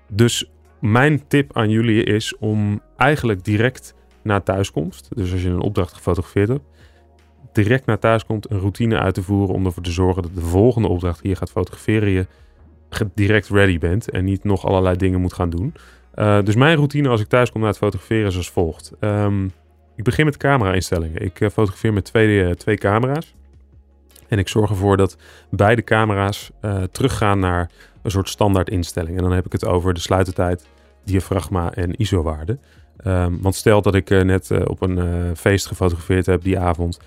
Dus 0.09 0.51
mijn 0.79 1.27
tip 1.27 1.57
aan 1.57 1.69
jullie 1.69 2.03
is 2.03 2.37
om 2.37 2.81
eigenlijk 2.97 3.43
direct 3.43 3.95
na 4.21 4.39
thuiskomst, 4.39 5.09
dus 5.15 5.31
als 5.31 5.43
je 5.43 5.49
een 5.49 5.61
opdracht 5.61 5.93
gefotografeerd 5.93 6.47
hebt, 6.47 6.65
direct 7.51 7.85
na 7.85 7.97
thuiskomst 7.97 8.49
een 8.49 8.59
routine 8.59 8.97
uit 8.97 9.13
te 9.13 9.23
voeren 9.23 9.55
om 9.55 9.65
ervoor 9.65 9.83
te 9.83 9.91
zorgen 9.91 10.21
dat 10.21 10.35
de 10.35 10.41
volgende 10.41 10.87
opdracht 10.87 11.21
die 11.21 11.29
je 11.29 11.35
gaat 11.35 11.51
fotograferen 11.51 12.09
je 12.09 12.27
direct 13.13 13.49
ready 13.49 13.77
bent 13.77 14.09
en 14.09 14.23
niet 14.25 14.43
nog 14.43 14.65
allerlei 14.65 14.95
dingen 14.95 15.21
moet 15.21 15.33
gaan 15.33 15.49
doen. 15.49 15.73
Uh, 16.17 16.43
dus 16.43 16.55
mijn 16.55 16.75
routine 16.75 17.09
als 17.09 17.21
ik 17.21 17.27
thuis 17.27 17.51
kom 17.51 17.61
na 17.61 17.67
het 17.67 17.77
fotograferen 17.77 18.27
is 18.27 18.37
als 18.37 18.49
volgt. 18.49 18.91
Um, 18.99 19.51
ik 19.95 20.03
begin 20.03 20.25
met 20.25 20.37
camera-instellingen. 20.37 21.21
Ik 21.21 21.39
uh, 21.39 21.49
fotografeer 21.49 21.93
met 21.93 22.05
twee, 22.05 22.43
uh, 22.43 22.51
twee 22.51 22.77
camera's. 22.77 23.35
En 24.27 24.39
ik 24.39 24.47
zorg 24.47 24.69
ervoor 24.69 24.97
dat 24.97 25.17
beide 25.49 25.83
camera's 25.83 26.51
teruggaan 26.91 27.39
naar 27.39 27.69
een 28.01 28.11
soort 28.11 28.29
standaard 28.29 28.69
instelling. 28.69 29.17
En 29.17 29.23
dan 29.23 29.31
heb 29.31 29.45
ik 29.45 29.51
het 29.51 29.65
over 29.65 29.93
de 29.93 29.99
sluitertijd, 29.99 30.67
diafragma 31.03 31.73
en 31.73 31.95
ISO-waarde. 31.95 32.57
Um, 33.05 33.41
want 33.41 33.55
stel 33.55 33.81
dat 33.81 33.95
ik 33.95 34.09
net 34.09 34.67
op 34.67 34.81
een 34.81 35.35
feest 35.35 35.65
gefotografeerd 35.65 36.25
heb 36.25 36.43
die 36.43 36.59
avond, 36.59 36.99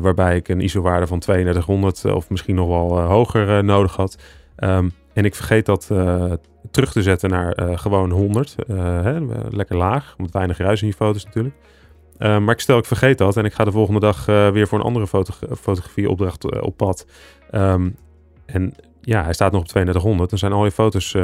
waarbij 0.00 0.36
ik 0.36 0.48
een 0.48 0.60
ISO-waarde 0.60 1.06
van 1.06 1.18
3200 1.18 2.04
of 2.04 2.30
misschien 2.30 2.54
nog 2.54 2.68
wel 2.68 3.00
hoger 3.00 3.64
nodig 3.64 3.96
had. 3.96 4.16
Um, 4.56 4.92
en 5.12 5.24
ik 5.24 5.34
vergeet 5.34 5.66
dat 5.66 5.88
uh, 5.92 6.32
terug 6.70 6.92
te 6.92 7.02
zetten 7.02 7.30
naar 7.30 7.62
uh, 7.62 7.78
gewoon 7.78 8.10
100. 8.10 8.54
Uh, 8.68 8.98
eh, 8.98 9.04
hè, 9.04 9.20
lekker 9.48 9.76
laag, 9.76 10.14
met 10.18 10.30
weinig 10.30 10.58
ruis 10.58 10.82
in 10.82 10.88
je 10.88 10.94
foto's 10.94 11.24
natuurlijk. 11.24 11.54
maar 12.18 12.50
ik 12.50 12.60
stel 12.60 12.78
ik 12.78 12.84
vergeet 12.84 13.18
dat 13.18 13.36
en 13.36 13.44
ik 13.44 13.52
ga 13.52 13.64
de 13.64 13.72
volgende 13.72 14.00
dag 14.00 14.26
weer 14.26 14.68
voor 14.68 14.78
een 14.78 14.84
andere 14.84 15.06
foto 15.06 15.32
fotografieopdracht 15.56 16.60
op 16.60 16.76
pad. 16.76 17.06
Um, 17.52 17.96
en 18.46 18.74
ja, 19.00 19.22
hij 19.22 19.32
staat 19.32 19.52
nog 19.52 19.60
op 19.60 19.68
3200. 19.68 20.30
Dan 20.30 20.38
zijn 20.38 20.52
al 20.52 20.64
je 20.64 20.70
foto's 20.70 21.16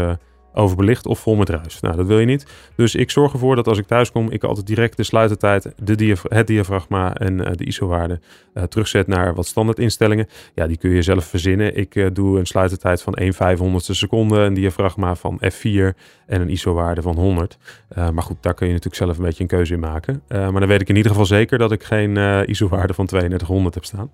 overbelicht 0.56 1.06
of 1.06 1.18
vol 1.18 1.34
met 1.34 1.48
ruis. 1.48 1.80
Nou, 1.80 1.96
dat 1.96 2.06
wil 2.06 2.18
je 2.18 2.26
niet. 2.26 2.46
Dus 2.74 2.94
ik 2.94 3.10
zorg 3.10 3.32
ervoor 3.32 3.56
dat 3.56 3.68
als 3.68 3.78
ik 3.78 3.86
thuis 3.86 4.12
kom, 4.12 4.30
ik 4.30 4.44
altijd 4.44 4.66
direct 4.66 4.96
de 4.96 5.02
sluitertijd, 5.02 5.72
de 5.76 6.16
het 6.28 6.46
diafragma 6.46 7.14
en 7.14 7.38
uh, 7.38 7.46
de 7.52 7.64
ISO-waarde 7.64 8.20
uh, 8.54 8.62
terugzet 8.62 9.06
naar 9.06 9.34
wat 9.34 9.46
standaard 9.46 9.78
instellingen. 9.78 10.28
Ja, 10.54 10.66
die 10.66 10.76
kun 10.76 10.90
je 10.90 11.02
zelf 11.02 11.24
verzinnen. 11.24 11.76
Ik 11.76 11.94
uh, 11.94 12.06
doe 12.12 12.38
een 12.38 12.46
sluitertijd 12.46 13.02
van 13.02 13.14
1 13.14 13.34
500ste 13.34 13.76
seconde, 13.76 14.38
een 14.38 14.54
diafragma 14.54 15.14
van 15.14 15.40
F4 15.44 15.96
en 16.26 16.40
een 16.40 16.48
ISO-waarde 16.48 17.02
van 17.02 17.14
100. 17.14 17.58
maar 17.94 18.22
goed, 18.22 18.36
daar 18.40 18.54
kun 18.54 18.66
je 18.66 18.72
natuurlijk 18.72 19.02
zelf 19.02 19.18
een 19.18 19.24
beetje 19.24 19.42
een 19.42 19.48
keuze 19.48 19.74
in 19.74 19.80
maken. 19.80 20.22
maar 20.28 20.52
dan 20.52 20.66
weet 20.66 20.80
ik 20.80 20.88
in 20.88 20.96
ieder 20.96 21.10
geval 21.10 21.26
zeker 21.26 21.58
dat 21.58 21.72
ik 21.72 21.84
geen 21.84 22.16
ISO-waarde 22.46 22.94
van 22.94 23.06
3200 23.06 23.74
heb 23.74 23.84
staan. 23.84 24.10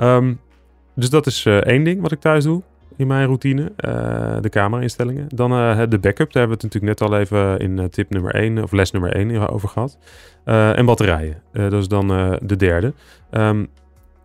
Um, 0.00 0.40
dus 0.94 1.10
dat 1.10 1.26
is 1.26 1.46
één 1.46 1.84
ding 1.84 2.00
wat 2.00 2.12
ik 2.12 2.20
thuis 2.20 2.44
doe 2.44 2.62
in 2.96 3.06
mijn 3.06 3.26
routine. 3.26 3.62
Uh, 3.62 4.36
de 4.40 4.48
camera-instellingen. 4.48 5.26
Dan 5.34 5.52
uh, 5.52 5.82
de 5.88 5.98
backup. 5.98 6.32
Daar 6.32 6.46
hebben 6.46 6.58
we 6.58 6.66
het 6.66 6.74
natuurlijk 6.74 7.00
net 7.00 7.10
al 7.10 7.18
even 7.18 7.58
in 7.58 7.78
uh, 7.78 7.84
tip 7.84 8.10
nummer 8.10 8.34
1 8.34 8.62
of 8.62 8.72
les 8.72 8.90
nummer 8.90 9.12
1 9.12 9.48
over 9.48 9.68
gehad. 9.68 9.98
en 10.44 10.86
batterijen. 10.86 11.42
dat 11.52 11.72
is 11.72 11.88
dan 11.88 12.08
de 12.42 12.56
derde. 12.56 12.92
Um, 13.30 13.68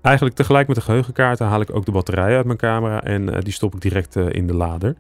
eigenlijk 0.01 0.35
tegelijk 0.35 0.67
met 0.67 0.75
de 0.75 0.81
geheugenkaarten 0.81 1.45
haal 1.45 1.61
ik 1.61 1.75
ook 1.75 1.85
de 1.85 1.91
batterijen 1.91 2.37
uit 2.37 2.45
mijn 2.45 2.57
camera. 2.57 3.03
En 3.03 3.39
die 3.39 3.53
stop 3.53 3.73
ik 3.73 3.81
direct 3.81 4.15
in 4.15 4.47
de 4.47 4.53
lader. 4.53 4.95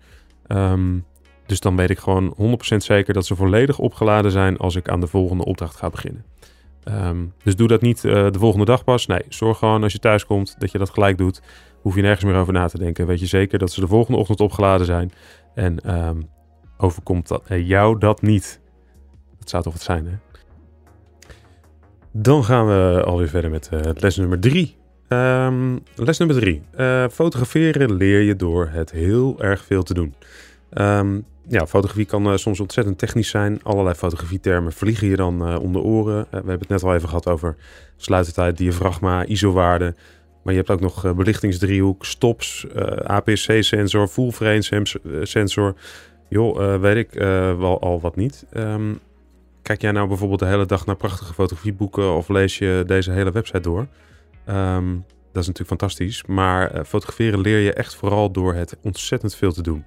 Um, 0.47 1.05
dus 1.45 1.59
dan 1.59 1.75
weet 1.75 1.89
ik 1.89 1.99
gewoon 1.99 2.35
100% 2.73 2.77
zeker 2.77 3.13
dat 3.13 3.25
ze 3.25 3.35
volledig 3.35 3.79
opgeladen 3.79 4.31
zijn 4.31 4.57
als 4.57 4.75
ik 4.75 4.89
aan 4.89 4.99
de 4.99 5.07
volgende 5.07 5.45
opdracht 5.45 5.75
ga 5.75 5.89
beginnen. 5.89 6.25
Um, 6.85 7.33
dus 7.43 7.55
doe 7.55 7.67
dat 7.67 7.81
niet 7.81 8.01
de 8.01 8.39
volgende 8.39 8.65
dag 8.65 8.83
pas. 8.83 9.05
Nee, 9.05 9.21
zorg 9.29 9.57
gewoon 9.57 9.83
als 9.83 9.93
je 9.93 9.99
thuis 9.99 10.25
komt 10.25 10.55
dat 10.59 10.71
je 10.71 10.77
dat 10.77 10.89
gelijk 10.89 11.17
doet 11.17 11.41
hoef 11.81 11.95
je 11.95 12.01
nergens 12.01 12.23
meer 12.23 12.39
over 12.39 12.53
na 12.53 12.67
te 12.67 12.77
denken. 12.77 13.07
Weet 13.07 13.19
je 13.19 13.25
zeker 13.25 13.59
dat 13.59 13.71
ze 13.71 13.79
de 13.79 13.87
volgende 13.87 14.19
ochtend 14.19 14.39
opgeladen 14.39 14.85
zijn. 14.85 15.11
En 15.55 16.05
um, 16.07 16.29
overkomt 16.77 17.27
dat, 17.27 17.43
eh, 17.47 17.67
jou 17.67 17.97
dat 17.97 18.21
niet. 18.21 18.59
Dat 19.39 19.49
zou 19.49 19.63
toch 19.63 19.73
wat 19.73 19.81
zijn, 19.81 20.05
hè? 20.05 20.13
Dan 22.11 22.43
gaan 22.43 22.67
we 22.67 23.03
alweer 23.05 23.27
verder 23.27 23.51
met 23.51 23.69
uh, 23.73 23.79
les 23.93 24.17
nummer 24.17 24.39
drie. 24.39 24.77
Um, 25.07 25.83
les 25.95 26.17
nummer 26.17 26.39
drie. 26.39 26.61
Fotograferen 27.11 27.93
leer 27.93 28.21
je 28.21 28.35
door 28.35 28.67
het 28.71 28.91
heel 28.91 29.41
erg 29.41 29.65
veel 29.65 29.83
te 29.83 29.93
doen. 29.93 30.15
Um, 30.73 31.25
ja, 31.47 31.67
fotografie 31.67 32.05
kan 32.05 32.27
uh, 32.27 32.35
soms 32.35 32.59
ontzettend 32.59 32.97
technisch 32.97 33.29
zijn. 33.29 33.59
Allerlei 33.63 33.95
fotografietermen 33.95 34.73
vliegen 34.73 35.07
je 35.07 35.15
dan 35.15 35.57
om 35.57 35.73
de 35.73 35.79
oren. 35.79 36.27
we 36.29 36.35
hebben 36.35 36.59
het 36.59 36.67
net 36.67 36.83
al 36.83 36.95
even 36.95 37.07
gehad 37.07 37.27
over 37.27 37.55
sluitertijd, 37.97 38.57
diafragma, 38.57 39.25
ISO-waarde. 39.25 39.95
Maar 40.43 40.53
je 40.53 40.59
hebt 40.59 40.71
ook 40.71 40.79
nog 40.79 41.15
belichtingsdriehoek, 41.15 42.05
stops, 42.05 42.67
eh, 42.67 42.85
APC-sensor, 42.85 44.07
full 44.07 44.31
frame 44.31 44.61
eh, 44.69 45.19
sensor. 45.23 45.75
Joh, 46.29 46.81
weet 46.81 46.95
ik 46.95 47.13
wel 47.57 47.81
al 47.81 48.01
wat 48.01 48.15
niet. 48.15 48.45
Um, 48.53 48.99
kijk 49.61 49.81
jij 49.81 49.91
nou 49.91 50.07
bijvoorbeeld 50.07 50.39
de 50.39 50.45
hele 50.45 50.65
dag 50.65 50.85
naar 50.85 50.95
prachtige 50.95 51.33
fotografieboeken 51.33 52.15
of 52.15 52.29
lees 52.29 52.57
je 52.57 52.83
deze 52.87 53.11
hele 53.11 53.31
website 53.31 53.59
door? 53.59 53.87
Um, 54.49 55.05
dat 55.31 55.41
is 55.41 55.47
natuurlijk 55.47 55.79
fantastisch. 55.79 56.23
Maar 56.27 56.85
fotograferen 56.85 57.39
leer 57.39 57.59
je 57.59 57.73
echt 57.73 57.95
vooral 57.95 58.31
door 58.31 58.53
het 58.53 58.77
ontzettend 58.81 59.35
veel 59.35 59.51
te 59.51 59.61
doen. 59.61 59.85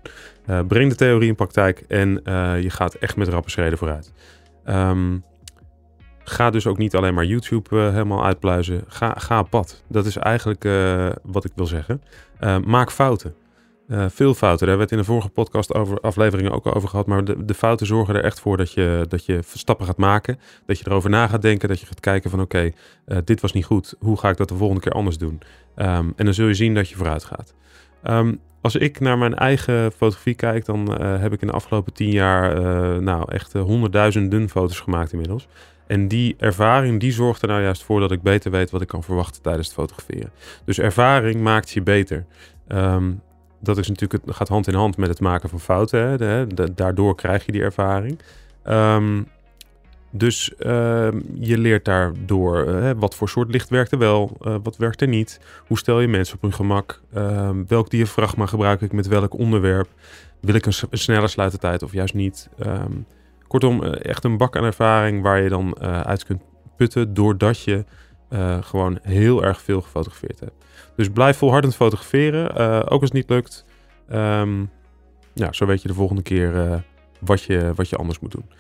breng 0.69 0.91
de 0.91 0.97
theorie 0.97 1.29
in 1.29 1.35
praktijk 1.35 1.85
en 1.89 2.09
je 2.63 2.71
gaat 2.71 2.95
echt 2.95 3.17
met 3.17 3.29
rappe 3.29 3.51
schreden 3.51 3.79
vooruit. 3.79 4.13
Um, 4.67 5.25
Ga 6.27 6.51
dus 6.51 6.67
ook 6.67 6.79
niet 6.79 6.95
alleen 6.95 7.15
maar 7.15 7.25
YouTube 7.25 7.79
helemaal 7.79 8.25
uitpluizen. 8.25 8.85
Ga, 8.87 9.15
ga 9.19 9.39
op 9.39 9.51
pad. 9.51 9.83
Dat 9.89 10.07
is 10.07 10.17
eigenlijk 10.17 10.65
wat 11.23 11.45
ik 11.45 11.53
wil 11.55 11.67
zeggen. 11.67 12.03
Maak 12.65 12.91
fouten. 12.91 13.35
Veel 13.89 14.35
fouten. 14.35 14.67
Daar 14.67 14.79
werd 14.79 14.91
in 14.91 14.99
de 14.99 15.05
vorige 15.05 15.29
podcast 15.29 15.75
over 15.75 16.01
afleveringen 16.01 16.53
ook 16.53 16.77
over 16.77 16.89
gehad. 16.89 17.07
Maar 17.07 17.25
de, 17.25 17.45
de, 17.45 17.55
fouten 17.55 17.87
zorgen 17.87 18.15
er 18.15 18.25
echt 18.25 18.41
voor 18.41 18.57
dat 18.57 18.73
je, 18.73 19.07
dat 19.09 19.25
je 19.25 19.41
stappen 19.55 19.87
gaat 19.87 19.97
maken. 19.97 20.39
Dat 20.67 20.79
je 20.79 20.85
erover 20.87 21.11
na 21.11 21.27
gaat 21.27 21.43
denken. 21.43 21.69
Dat 21.69 21.81
je 21.81 21.87
gaat 21.87 22.01
kijken 22.01 22.31
van 22.31 22.41
oké, 22.41 22.73
okay, 23.07 23.23
dit 23.25 23.41
was 23.41 23.53
niet 23.53 23.65
goed. 23.65 23.95
Hoe 23.99 24.19
ga 24.19 24.29
ik 24.29 24.37
dat 24.37 24.49
de 24.49 24.57
volgende 24.57 24.83
keer 24.83 24.93
anders 24.93 25.19
doen? 25.19 25.41
Um, 25.77 26.13
en 26.17 26.25
dan 26.25 26.35
zul 26.35 26.47
je 26.47 26.55
zien 26.55 26.75
dat 26.75 26.89
je 26.89 26.97
vooruit 26.97 27.25
gaat. 27.25 27.55
Um, 28.05 28.41
als 28.61 28.77
ik 28.77 29.01
naar 29.01 29.19
mijn 29.19 29.35
eigen 29.35 29.93
fotografie 29.93 30.35
kijk, 30.35 30.65
dan 30.65 31.03
heb 31.03 31.33
ik 31.33 31.41
in 31.41 31.47
de 31.47 31.53
afgelopen 31.53 31.93
tien 31.93 32.11
jaar 32.11 32.63
nou 33.03 33.33
echt 33.33 33.53
honderdduizenden 33.53 34.49
foto's 34.49 34.81
gemaakt 34.81 35.13
inmiddels. 35.13 35.49
En 35.87 36.09
die 36.09 36.35
ervaring 36.39 37.01
die 37.01 37.13
zorgt 37.13 37.43
er 37.43 37.49
nou 37.49 37.63
juist 37.63 37.83
voor 37.83 38.01
dat 38.01 38.11
ik 38.11 38.23
beter 38.23 38.51
weet 38.51 38.71
wat 38.71 38.81
ik 38.81 38.89
kan 38.89 39.03
verwachten 39.03 39.43
tijdens 39.43 39.67
het 39.67 39.77
fotograferen. 39.77 40.31
Dus 40.65 40.79
ervaring 40.79 41.41
maakt 41.41 41.71
je 41.71 41.83
beter. 41.83 42.27
Ehm, 42.69 43.13
dat 43.65 43.79
is 43.79 43.89
natuurlijk, 43.89 44.25
het 44.27 44.37
gaat 44.37 44.49
hand 44.49 44.67
in 44.67 44.75
hand 44.75 44.97
met 44.97 45.09
het 45.09 45.21
maken 45.21 45.49
van 45.49 45.61
fouten. 45.61 46.01
Hè? 46.01 46.47
Daardoor 46.75 47.15
krijg 47.15 47.47
je 47.47 47.53
die 47.53 47.63
ervaring. 47.63 48.19
Ehm, 48.63 49.23
dus 50.11 50.57
ehm, 50.57 51.21
je 51.35 51.59
leert 51.59 51.85
daardoor 51.85 52.67
uh, 52.67 52.91
wat 52.97 53.15
voor 53.15 53.29
soort 53.29 53.51
licht 53.51 53.69
werkt 53.69 53.93
er 53.93 53.99
wel, 53.99 54.37
uh, 54.43 54.57
wat 54.63 54.77
werkt 54.77 55.01
er 55.01 55.09
niet. 55.09 55.41
Hoe 55.67 55.79
stel 55.79 56.01
je 56.01 56.09
mensen 56.09 56.37
op 56.37 56.43
hun 56.43 56.55
gemak? 56.55 57.03
welk 57.67 57.91
diafragma 57.91 58.47
gebruik 58.47 58.81
ik 58.81 58.93
met 58.93 59.07
welk 59.07 59.39
onderwerp? 59.39 59.89
Wil 60.41 60.55
ik 60.55 60.67
een, 60.67 60.73
een 60.91 60.99
snelle 60.99 61.29
sluitertijd 61.29 61.83
of 61.83 61.93
juist 61.93 62.15
niet? 62.15 62.49
Kortom, 63.47 63.83
eh, 63.83 64.11
echt 64.11 64.25
een 64.25 64.37
bak 64.37 64.57
aan 64.57 64.65
ervaring 64.65 65.23
waar 65.23 65.43
je 65.43 65.49
dan 65.49 65.79
uit 65.81 66.25
kunt 66.25 66.43
putten 66.77 67.15
doordat 67.15 67.61
je 67.61 67.85
uh, 68.35 68.63
gewoon 68.63 68.99
heel 69.03 69.45
erg 69.45 69.61
veel 69.61 69.81
gefotografeerd 69.81 70.41
hebt. 70.41 70.65
Dus 70.97 71.09
blijf 71.09 71.37
volhardend 71.37 71.75
fotograferen, 71.75 72.55
ook 72.85 73.01
als 73.01 73.11
het 73.11 73.13
niet 73.13 73.31
lukt. 73.31 73.65
Um, 74.13 74.71
ja, 75.33 75.53
zo 75.53 75.67
weet 75.67 75.83
je 75.83 75.89
de 75.89 75.95
volgende 75.95 76.23
keer 76.23 76.83
wat, 77.21 77.43
je, 77.43 77.73
wat 77.75 77.89
je 77.89 77.97
anders 77.97 78.19
moet 78.19 78.33
doen. 78.33 78.51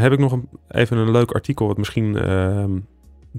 heb 0.00 0.12
ik 0.12 0.18
nog 0.18 0.32
een, 0.32 0.48
even 0.68 0.96
een 0.96 1.10
leuk 1.10 1.30
artikel 1.30 1.66
wat 1.66 1.76
misschien 1.76 2.16
ehm, 2.16 2.78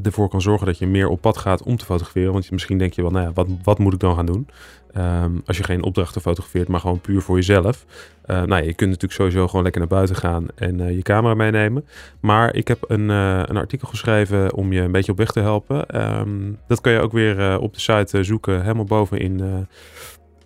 ervoor 0.02 0.30
kan 0.30 0.42
zorgen 0.42 0.66
dat 0.66 0.78
je 0.78 0.88
meer 0.88 1.08
op 1.08 1.22
pad 1.22 1.38
gaat 1.38 1.64
om 1.64 1.78
te 1.78 1.86
fotograferen. 1.86 2.34
Want 2.34 2.52
misschien 2.52 2.78
denk 2.78 2.94
je 2.94 3.02
wel, 3.02 3.12
nou 3.12 3.26
ja, 3.26 3.34
wat, 3.34 3.48
wat 3.64 3.80
moet 3.80 3.94
ik 3.94 4.00
dan 4.00 4.16
gaan 4.16 4.26
doen? 4.26 4.48
Um, 4.98 5.42
als 5.46 5.58
je 5.58 5.64
geen 5.64 5.84
opdrachten 5.84 6.22
fotografeert, 6.22 6.68
maar 6.68 6.80
gewoon 6.80 7.02
puur 7.02 7.22
voor 7.22 7.36
jezelf. 7.36 7.86
Uh, 8.26 8.36
nou 8.36 8.50
ja, 8.50 8.58
je 8.58 8.74
kunt 8.74 8.90
natuurlijk 8.90 9.14
sowieso 9.14 9.48
gewoon 9.48 9.64
lekker 9.64 9.82
naar 9.82 9.90
buiten 9.90 10.16
gaan 10.16 10.48
en 10.56 10.80
uh, 10.80 10.96
je 10.96 11.02
camera 11.02 11.34
meenemen. 11.34 11.86
Maar 12.20 12.56
ik 12.56 12.68
heb 12.68 12.86
een, 12.88 13.10
uh, 13.10 13.42
een 13.46 13.58
artikel 13.58 13.88
geschreven 13.88 14.54
om 14.54 14.74
je 14.74 14.82
een 14.82 14.92
beetje 14.92 15.12
op 15.12 15.18
weg 15.18 15.32
te 15.32 15.40
helpen. 15.40 16.02
Um, 16.20 16.58
dat 16.68 16.82
kan 16.82 16.92
je 16.92 17.00
ook 17.00 17.12
weer 17.12 17.60
op 17.60 17.74
de 17.74 17.80
site 17.80 18.24
zoeken, 18.24 18.62
helemaal 18.62 18.84
boven 18.84 19.20
in, 19.20 19.68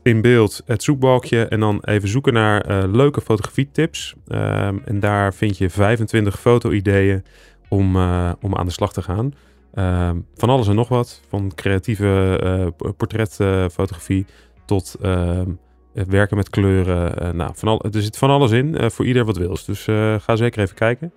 in 0.01 0.21
beeld 0.21 0.61
het 0.65 0.83
zoekbalkje. 0.83 1.45
En 1.45 1.59
dan 1.59 1.79
even 1.83 2.09
zoeken 2.09 2.33
naar 2.33 2.87
leuke 2.87 3.21
fotografietips. 3.21 4.15
Um, 4.27 4.81
en 4.85 4.99
daar 4.99 5.33
vind 5.33 5.57
je 5.57 5.69
25 5.69 6.39
foto-ideeën 6.39 7.23
om, 7.69 7.95
om 8.41 8.55
aan 8.55 8.65
de 8.65 8.71
slag 8.71 8.93
te 8.93 9.01
gaan. 9.01 9.33
Ehm, 9.77 10.17
van 10.35 10.49
alles 10.49 10.67
en 10.67 10.75
nog 10.75 10.87
wat. 10.87 11.21
Van 11.27 11.51
creatieve 11.55 12.39
uh, 12.43 12.91
portretfotografie 12.97 14.25
tot 14.65 14.95
ehm, 15.01 15.51
werken 15.91 16.37
met 16.37 16.49
kleuren. 16.49 17.23
Uh, 17.23 17.31
nou, 17.31 17.51
van 17.55 17.67
al, 17.67 17.83
er 17.83 18.01
zit 18.01 18.17
van 18.17 18.29
alles 18.29 18.51
in 18.51 18.91
voor 18.91 19.05
ieder 19.05 19.25
wat 19.25 19.37
wils. 19.37 19.65
Dus 19.65 19.83
ga 20.23 20.35
zeker 20.35 20.61
even 20.61 20.75
kijken. 20.75 21.13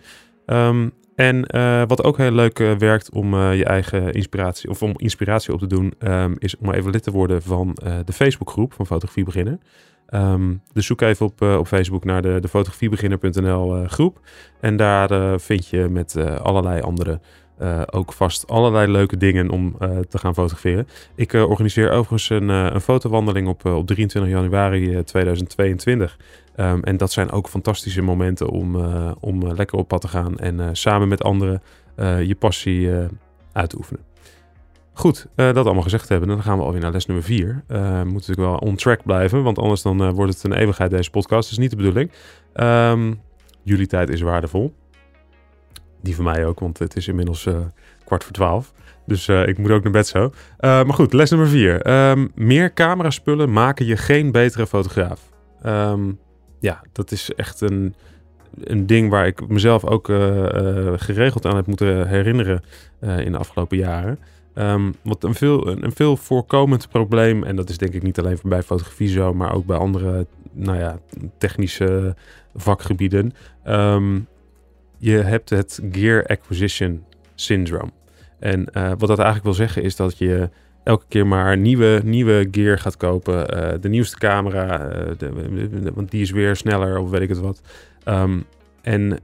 Um, 0.46 0.92
en 1.14 1.46
wat 1.86 2.04
ook 2.04 2.16
heel 2.16 2.32
leuk 2.32 2.58
werkt 2.78 3.10
om 3.12 3.36
je 3.36 3.64
eigen 3.64 4.12
inspiratie 4.12 4.70
of 4.70 4.82
om 4.82 4.92
inspiratie 4.96 5.52
op 5.52 5.58
te 5.58 5.66
doen, 5.66 5.94
is 6.38 6.56
om 6.56 6.70
even 6.70 6.90
lid 6.90 7.02
te 7.02 7.10
worden 7.10 7.42
van 7.42 7.76
de 8.04 8.12
Facebookgroep 8.12 8.72
van 8.72 8.86
Fotografie 8.86 9.24
Beginner. 10.10 10.62
dus 10.72 10.86
zoek 10.86 11.00
even 11.00 11.26
op, 11.26 11.42
op 11.42 11.66
Facebook 11.66 12.04
naar 12.04 12.22
de, 12.22 12.38
de 12.40 12.48
fotografiebeginner.nl 12.48 13.84
groep. 13.86 14.20
En 14.60 14.76
daar 14.76 15.40
vind 15.40 15.66
je 15.66 15.88
met 15.88 16.16
allerlei 16.42 16.80
andere 16.80 17.20
ook 17.90 18.12
vast 18.12 18.48
allerlei 18.48 18.92
leuke 18.92 19.16
dingen 19.16 19.50
om 19.50 19.76
te 20.08 20.18
gaan 20.18 20.34
fotograferen. 20.34 20.88
Ik 21.14 21.32
organiseer 21.32 21.90
overigens 21.90 22.30
een, 22.30 22.48
een 22.48 22.80
fotowandeling 22.80 23.48
op, 23.48 23.64
op 23.64 23.86
23 23.86 24.32
januari 24.32 25.02
2022. 25.04 26.18
Um, 26.56 26.82
en 26.82 26.96
dat 26.96 27.12
zijn 27.12 27.30
ook 27.30 27.48
fantastische 27.48 28.02
momenten 28.02 28.48
om, 28.48 28.76
om 29.20 29.52
lekker 29.52 29.78
op 29.78 29.88
pad 29.88 30.00
te 30.00 30.08
gaan 30.08 30.38
en 30.38 30.76
samen 30.76 31.08
met 31.08 31.22
anderen 31.22 31.62
je 32.26 32.36
passie 32.38 32.90
uit 33.52 33.70
te 33.70 33.76
oefenen. 33.76 34.09
Goed, 35.00 35.26
dat 35.34 35.64
allemaal 35.64 35.82
gezegd 35.82 36.08
hebben, 36.08 36.28
dan 36.28 36.42
gaan 36.42 36.58
we 36.58 36.64
alweer 36.64 36.80
naar 36.80 36.92
les 36.92 37.06
nummer 37.06 37.24
4. 37.24 37.62
Uh, 37.68 38.02
moet 38.02 38.12
natuurlijk 38.12 38.38
wel 38.38 38.56
on 38.56 38.76
track 38.76 39.02
blijven, 39.04 39.42
want 39.42 39.58
anders 39.58 39.82
dan 39.82 40.12
wordt 40.12 40.34
het 40.34 40.44
een 40.44 40.52
eeuwigheid 40.52 40.90
deze 40.90 41.10
podcast. 41.10 41.42
Dat 41.42 41.50
is 41.50 41.58
niet 41.58 41.70
de 41.70 41.76
bedoeling. 41.76 42.10
Um, 42.54 43.20
jullie 43.62 43.86
tijd 43.86 44.08
is 44.08 44.20
waardevol. 44.20 44.74
Die 46.02 46.14
van 46.14 46.24
mij 46.24 46.46
ook, 46.46 46.60
want 46.60 46.78
het 46.78 46.96
is 46.96 47.08
inmiddels 47.08 47.48
kwart 48.04 48.24
voor 48.24 48.32
twaalf. 48.32 48.72
Dus 49.06 49.28
ik 49.28 49.58
moet 49.58 49.70
ook 49.70 49.82
naar 49.82 49.92
bed 49.92 50.06
zo. 50.06 50.32
Maar 50.58 50.94
goed, 50.94 51.12
les 51.12 51.30
nummer 51.30 51.48
vier. 51.48 51.90
Um, 52.10 52.32
meer 52.34 52.72
cameraspullen 52.72 53.52
maken 53.52 53.86
je 53.86 53.96
geen 53.96 54.32
betere 54.32 54.66
fotograaf. 54.66 55.20
Um, 55.66 56.18
ja, 56.58 56.82
dat 56.92 57.10
is 57.10 57.34
echt 57.34 57.60
een, 57.60 57.94
een 58.60 58.86
ding 58.86 59.10
waar 59.10 59.26
ik 59.26 59.48
mezelf 59.48 59.84
ook 59.84 60.06
geregeld 60.96 61.46
aan 61.46 61.56
heb 61.56 61.66
moeten 61.66 62.08
herinneren 62.08 62.62
in 63.00 63.32
de 63.32 63.38
afgelopen 63.38 63.76
jaren. 63.76 64.18
Um, 64.54 64.94
wat 65.02 65.24
een 65.24 65.34
veel, 65.34 65.68
een 65.68 66.16
voorkomend 66.16 66.88
probleem, 66.88 67.44
en 67.44 67.56
dat 67.56 67.68
is 67.68 67.78
denk 67.78 67.92
ik 67.94 68.02
niet 68.02 68.18
alleen 68.18 68.38
bij 68.42 68.62
fotografie 68.62 69.08
zo, 69.08 69.34
maar 69.34 69.54
ook 69.54 69.66
bij 69.66 69.76
andere 69.76 70.26
nou 70.52 70.78
ja, 70.78 70.98
technische 71.38 72.16
vakgebieden, 72.54 73.32
um, 73.66 74.26
je 74.98 75.16
hebt 75.16 75.50
het 75.50 75.80
Gear 75.92 76.26
Acquisition 76.26 77.04
Syndrome. 77.34 77.90
En 78.38 78.68
uh, 78.72 78.88
wat 78.88 79.08
dat 79.08 79.18
eigenlijk 79.18 79.44
wil 79.44 79.54
zeggen 79.54 79.82
is 79.82 79.96
dat 79.96 80.18
je 80.18 80.50
elke 80.84 81.04
keer 81.08 81.26
maar 81.26 81.56
nieuwe, 81.56 82.00
nieuwe 82.04 82.48
gear 82.50 82.78
gaat 82.78 82.96
kopen. 82.96 83.56
Uh, 83.56 83.80
de 83.80 83.88
nieuwste 83.88 84.18
camera, 84.18 84.92
uh, 84.92 85.10
de, 85.18 85.92
want 85.94 86.10
die 86.10 86.22
is 86.22 86.30
weer 86.30 86.56
sneller 86.56 86.98
of 86.98 87.10
weet 87.10 87.20
ik 87.20 87.28
het 87.28 87.40
wat. 87.40 87.60
Um, 88.04 88.44
en 88.82 89.18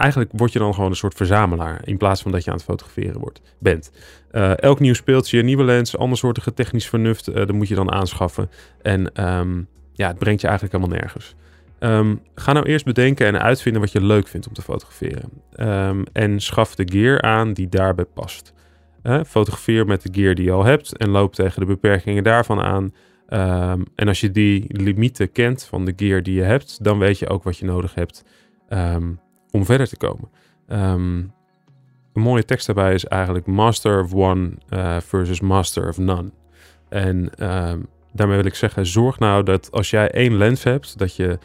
eigenlijk 0.00 0.30
word 0.34 0.52
je 0.52 0.58
dan 0.58 0.74
gewoon 0.74 0.90
een 0.90 0.96
soort 0.96 1.14
verzamelaar 1.14 1.80
in 1.84 1.96
plaats 1.96 2.22
van 2.22 2.32
dat 2.32 2.44
je 2.44 2.50
aan 2.50 2.56
het 2.56 2.64
fotograferen 2.64 3.20
wordt, 3.20 3.40
bent. 3.58 3.90
elk 4.56 4.80
nieuw 4.80 4.94
speeltje, 4.94 5.42
nieuwe 5.42 5.64
lens, 5.64 5.96
andersoortige 5.96 6.54
technisch 6.54 6.88
vernuft, 6.88 7.34
dat 7.34 7.52
moet 7.52 7.68
je 7.68 7.74
dan 7.74 7.92
aanschaffen. 7.92 8.50
En 8.82 9.24
um, 9.28 9.68
ja, 9.92 10.08
het 10.08 10.18
brengt 10.18 10.40
je 10.40 10.46
eigenlijk 10.46 10.76
helemaal 10.76 11.00
nergens. 11.00 11.34
Um, 11.80 12.22
ga 12.34 12.52
nou 12.52 12.66
eerst 12.66 12.84
bedenken 12.84 13.26
en 13.26 13.42
uitvinden 13.42 13.80
wat 13.80 13.92
je 13.92 14.04
leuk 14.04 14.28
vindt 14.28 14.46
om 14.46 14.52
te 14.52 14.62
fotograferen. 14.62 15.30
Um, 15.56 16.04
en 16.12 16.40
schaf 16.40 16.74
de 16.74 16.88
gear 16.92 17.22
aan 17.22 17.52
die 17.52 17.68
daarbij 17.68 18.04
past. 18.04 18.52
Uh, 19.02 19.20
fotografeer 19.26 19.86
met 19.86 20.02
de 20.02 20.08
gear 20.12 20.34
die 20.34 20.44
je 20.44 20.52
al 20.52 20.64
hebt 20.64 20.96
en 20.96 21.08
loop 21.08 21.34
tegen 21.34 21.60
de 21.60 21.66
beperkingen 21.66 22.22
daarvan 22.22 22.60
aan. 22.60 22.92
En 23.94 24.08
als 24.08 24.20
je 24.20 24.30
die 24.30 24.64
limieten 24.68 25.32
kent 25.32 25.64
van 25.64 25.84
de 25.84 25.92
gear 25.96 26.22
die 26.22 26.34
je 26.34 26.42
hebt, 26.42 26.84
dan 26.84 26.98
weet 26.98 27.18
je 27.18 27.28
ook 27.28 27.42
wat 27.42 27.58
je 27.58 27.64
nodig 27.64 27.94
hebt 27.94 28.24
om 29.52 29.64
verder 29.64 29.88
te 29.88 29.96
komen. 29.96 30.30
een 32.12 32.22
mooie 32.22 32.44
tekst 32.44 32.66
daarbij 32.66 32.94
is 32.94 33.04
eigenlijk 33.04 33.46
Master 33.46 34.02
of 34.02 34.14
One 34.14 34.50
uh, 34.70 34.96
versus 35.00 35.40
Master 35.40 35.88
of 35.88 35.98
None. 35.98 36.30
En 36.88 37.30
daarmee 38.12 38.36
wil 38.36 38.44
ik 38.44 38.54
zeggen, 38.54 38.86
zorg 38.86 39.18
nou 39.18 39.42
dat 39.42 39.72
als 39.72 39.90
jij 39.90 40.10
één 40.10 40.36
lens 40.36 40.62
hebt, 40.62 40.98
dat 40.98 41.16
je 41.16 41.38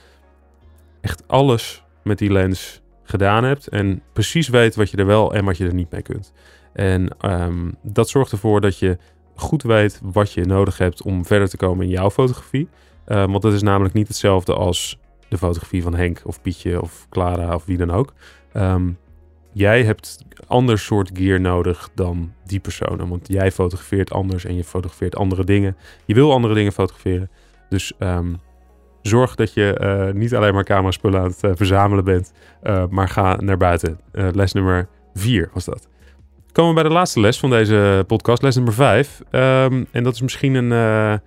echt 1.02 1.24
alles 1.28 1.84
met 2.04 2.18
die 2.18 2.32
lens 2.32 2.82
gedaan 3.04 3.44
hebt 3.44 3.68
en 3.68 4.02
precies 4.14 4.48
weet 4.48 4.76
wat 4.76 4.90
je 4.90 4.98
er 4.98 5.06
wel 5.06 5.34
en 5.34 5.46
wat 5.46 5.58
je 5.58 5.66
er 5.66 5.74
niet 5.74 5.92
mee 5.92 6.02
kunt. 6.02 6.34
En 6.74 7.18
ehm, 7.20 7.72
dat 7.82 8.10
zorgt 8.10 8.32
ervoor 8.32 8.62
dat 8.62 8.80
je 8.80 8.98
goed 9.36 9.64
weet 9.64 10.00
wat 10.04 10.32
je 10.32 10.46
nodig 10.46 10.78
hebt 10.78 11.02
om 11.02 11.26
verder 11.26 11.50
te 11.50 11.58
komen 11.58 11.86
in 11.86 11.92
jouw 11.92 12.10
fotografie. 12.10 12.68
Want 13.06 13.42
dat 13.42 13.54
is 13.54 13.62
namelijk 13.62 13.94
niet 13.94 14.08
hetzelfde 14.08 14.54
als 14.54 15.00
fotografie 15.38 15.84
van 15.84 15.96
Henk 15.96 16.22
of 16.24 16.42
Pietje 16.42 16.82
of 16.82 17.08
Clara 17.10 17.56
of 17.56 17.66
wie 17.66 17.78
dan 17.78 17.92
ook. 17.92 18.14
Um, 18.54 18.98
jij 19.54 19.84
hebt 19.84 20.26
ander 20.48 20.80
soort 20.80 21.10
gear 21.14 21.42
nodig 21.42 21.90
dan 21.94 22.34
die 22.46 22.60
personen. 22.60 23.10
Want 23.10 23.28
jij 23.28 23.52
fotografeert 23.52 24.12
anders 24.12 24.46
en 24.46 24.56
je 24.56 24.64
fotografeert 24.64 25.16
andere 25.16 25.44
dingen. 25.44 25.78
Je 26.06 26.14
wil 26.14 26.32
andere 26.32 26.54
dingen 26.54 26.72
fotograferen. 26.72 27.30
Dus 27.70 27.94
um, 28.00 28.40
zorg 29.02 29.36
dat 29.36 29.54
je 29.54 29.80
uh, 29.82 30.20
niet 30.20 30.36
alleen 30.36 30.54
maar 30.54 30.64
cameraspullen 30.64 31.20
aan 31.20 31.26
het 31.28 31.44
uh, 31.44 31.52
verzamelen 31.56 32.04
bent, 32.04 32.34
uh, 32.64 32.86
maar 32.90 33.10
ga 33.10 33.36
naar 33.36 33.58
buiten. 33.58 34.00
les 34.12 34.54
nummer 34.54 34.88
4 35.14 35.50
was 35.54 35.66
dat. 35.66 35.88
komen 36.52 36.76
we 36.76 36.82
bij 36.82 36.90
de 36.90 36.96
laatste 36.96 37.20
les 37.20 37.40
van 37.40 37.50
deze 37.50 38.04
podcast, 38.08 38.42
les 38.42 38.56
nummer 38.56 38.74
5. 38.74 39.22
Ehm, 39.32 39.84
en 39.92 40.04
dat 40.04 40.14
is 40.14 40.22
misschien 40.22 40.54
een. 40.54 41.22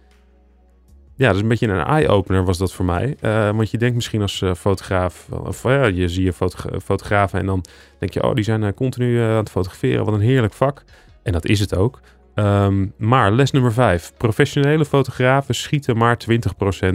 Ja, 1.18 1.30
is 1.30 1.40
een 1.40 1.48
beetje 1.48 1.68
een 1.68 1.84
eye-opener 1.84 2.44
was 2.44 2.58
dat 2.58 2.72
voor 2.72 2.84
mij. 2.84 3.16
Uh, 3.20 3.50
want 3.50 3.70
je 3.70 3.78
denkt 3.78 3.94
misschien 3.94 4.22
als 4.22 4.40
uh, 4.40 4.54
fotograaf, 4.54 5.28
of 5.30 5.62
ja, 5.62 5.84
je 5.84 6.08
zie 6.08 6.24
je 6.24 6.32
fotogra 6.32 6.80
fotografen 6.80 7.38
en 7.38 7.46
dan 7.46 7.64
denk 7.98 8.12
je, 8.12 8.22
oh, 8.22 8.34
die 8.34 8.44
zijn 8.44 8.74
continu 8.74 9.20
aan 9.20 9.36
het 9.36 9.50
fotograferen. 9.50 10.04
Wat 10.04 10.14
een 10.14 10.20
heerlijk 10.20 10.52
vak. 10.52 10.84
En 11.22 11.32
dat 11.32 11.44
is 11.44 11.60
het 11.60 11.76
ook. 11.76 12.00
Um, 12.34 12.92
maar 12.96 13.32
les 13.32 13.50
nummer 13.50 13.72
5. 13.72 14.12
Professionele 14.16 14.84
fotografen 14.84 15.54
schieten 15.54 15.96
maar 15.96 16.18
20% 16.32 16.38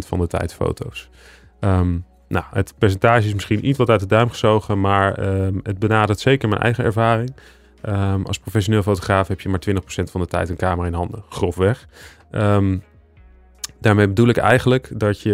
van 0.08 0.20
de 0.20 0.28
tijd 0.28 0.54
foto's. 0.54 1.10
Um, 1.60 2.06
nou, 2.28 2.46
het 2.52 2.74
percentage 2.78 3.28
is 3.28 3.34
misschien 3.34 3.68
iets 3.68 3.78
wat 3.78 3.90
uit 3.90 4.00
de 4.00 4.06
duim 4.06 4.30
gezogen, 4.30 4.82
maar 4.82 5.40
um, 5.44 5.60
het 5.64 5.80
benadert 5.80 6.20
zeker 6.20 6.50
mijn 6.50 6.62
eigen 6.62 6.84
ervaring. 6.84 7.34
Als 8.24 8.40
professioneel 8.40 8.84
fotograaf 8.84 9.28
heb 9.28 9.42
je 9.42 9.50
maar 9.50 9.62
20% 9.70 9.76
van 9.86 10.22
de 10.22 10.28
tijd 10.28 10.50
een 10.50 10.56
camera 10.56 10.88
in 10.88 10.94
handen, 10.94 11.24
grofweg. 11.30 11.88
Um, 12.32 12.84
daarmee 13.84 14.08
bedoel 14.08 14.28
ik 14.28 14.38
eigenlijk 14.38 15.00
dat 15.00 15.22
je, 15.22 15.32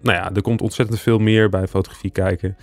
nou 0.00 0.16
ja, 0.16 0.34
er 0.34 0.42
komt 0.42 0.62
ontzettend 0.62 1.00
veel 1.00 1.18
meer 1.18 1.48
bij 1.48 1.68
fotografie 1.68 2.10
kijken 2.10 2.56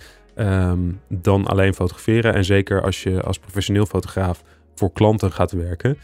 dan 1.08 1.46
alleen 1.46 1.74
fotograferen. 1.74 2.34
En 2.34 2.44
zeker 2.44 2.82
als 2.82 3.02
je 3.02 3.22
als 3.22 3.38
professioneel 3.38 3.86
fotograaf 3.86 4.42
voor 4.74 4.92
klanten 4.92 5.32
gaat 5.32 5.52
werken. 5.52 5.98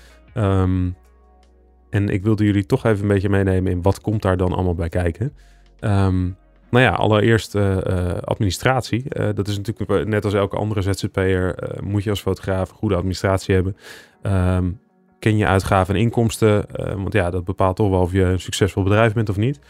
en 1.90 2.08
ik 2.08 2.22
wilde 2.22 2.44
jullie 2.44 2.66
toch 2.66 2.84
even 2.84 3.02
een 3.02 3.08
beetje 3.08 3.28
meenemen 3.28 3.72
in 3.72 3.82
wat 3.82 4.00
komt 4.00 4.22
daar 4.22 4.36
dan 4.36 4.52
allemaal 4.52 4.74
bij 4.74 4.88
kijken. 4.88 5.32
Um, 5.80 6.36
nou 6.70 6.84
ja, 6.84 6.90
allereerst 6.90 7.54
uh, 7.54 7.76
administratie. 8.24 9.04
Uh, 9.08 9.28
dat 9.34 9.48
is 9.48 9.56
natuurlijk 9.56 10.08
net 10.08 10.24
als 10.24 10.34
elke 10.34 10.56
andere 10.56 10.82
ZZP'er. 10.82 11.78
moet 11.82 12.04
je 12.04 12.10
als 12.10 12.20
fotograaf 12.20 12.70
goede 12.70 12.94
administratie 12.94 13.54
hebben. 13.54 13.76
Ken 15.22 15.36
je 15.36 15.46
uitgaven 15.46 15.94
en 15.94 16.00
inkomsten. 16.00 16.66
want 16.76 17.12
ja, 17.12 17.30
dat 17.30 17.44
bepaalt 17.44 17.76
toch 17.76 17.90
wel 17.90 18.00
of 18.00 18.12
je 18.12 18.22
een 18.22 18.40
succesvol 18.40 18.82
bedrijf 18.82 19.12
bent 19.12 19.28
of 19.28 19.36
niet. 19.36 19.60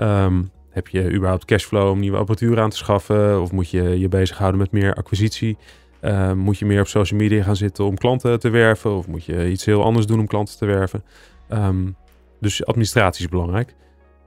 Um, 0.00 0.50
heb 0.70 0.88
je 0.88 1.12
überhaupt 1.12 1.44
cashflow 1.44 1.90
om 1.90 1.98
nieuwe 1.98 2.16
apparatuur 2.16 2.60
aan 2.60 2.70
te 2.70 2.76
schaffen? 2.76 3.40
Of 3.40 3.52
moet 3.52 3.70
je 3.70 3.98
je 3.98 4.08
bezighouden 4.08 4.60
met 4.60 4.72
meer 4.72 4.94
acquisitie? 4.94 5.56
Uh, 6.02 6.32
moet 6.32 6.58
je 6.58 6.66
meer 6.66 6.80
op 6.80 6.86
social 6.86 7.20
media 7.20 7.42
gaan 7.42 7.56
zitten 7.56 7.84
om 7.84 7.96
klanten 7.96 8.40
te 8.40 8.48
werven? 8.48 8.96
Of 8.96 9.06
moet 9.06 9.24
je 9.24 9.50
iets 9.50 9.64
heel 9.64 9.84
anders 9.84 10.06
doen 10.06 10.18
om 10.20 10.26
klanten 10.26 10.58
te 10.58 10.66
werven? 10.66 11.04
Um, 11.52 11.96
dus 12.40 12.66
administratie 12.66 13.24
is 13.24 13.30
belangrijk. 13.30 13.74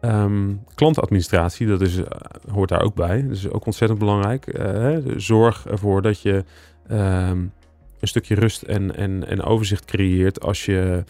Um, 0.01 0.63
klantadministratie, 0.75 1.67
dat 1.67 1.81
is, 1.81 1.97
uh, 1.97 2.05
hoort 2.51 2.69
daar 2.69 2.81
ook 2.81 2.95
bij. 2.95 3.23
Dat 3.23 3.37
is 3.37 3.49
ook 3.49 3.65
ontzettend 3.65 3.99
belangrijk. 3.99 4.59
Uh, 4.59 4.97
zorg 5.15 5.65
ervoor 5.67 6.01
dat 6.01 6.21
je 6.21 6.43
een 8.03 8.09
stukje 8.09 8.35
rust 8.35 8.61
en, 8.61 8.95
en, 8.95 9.27
en 9.27 9.43
overzicht 9.43 9.85
creëert 9.85 10.41
als 10.41 10.65
je, 10.65 11.03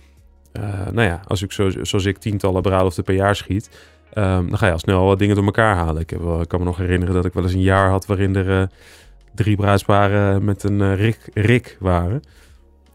uh, 0.54 0.88
nou 0.92 1.08
ja, 1.08 1.22
als 1.28 1.42
ik 1.42 1.52
zo, 1.52 1.70
zoals 1.70 2.06
ik 2.06 2.18
tientallen 2.18 2.62
bruiloften 2.62 3.04
per 3.04 3.16
jaar 3.16 3.36
schiet, 3.36 3.70
um, 4.14 4.50
dan 4.50 4.58
ga 4.58 4.66
je 4.66 4.72
al 4.72 4.80
snel 4.80 5.06
wat 5.06 5.20
dingen 5.20 5.36
door 5.36 5.46
elkaar 5.46 5.76
halen. 5.76 6.02
Ik, 6.02 6.10
heb 6.10 6.22
wel, 6.22 6.46
kan 6.48 6.60
me 6.60 6.66
nog 6.66 6.78
herinneren 6.78 7.14
dat 7.14 7.26
ik 7.26 7.34
wel 7.34 7.44
eens 7.44 7.54
een 7.54 7.62
jaar 7.62 7.90
had 7.90 8.06
waarin 8.06 8.36
er 8.36 8.70
drie 9.36 9.56
bruidsparen 9.56 10.46
met 10.46 10.64
een 10.64 10.96
Rick, 10.96 11.30
Rick 11.34 11.78
waren. 11.80 12.22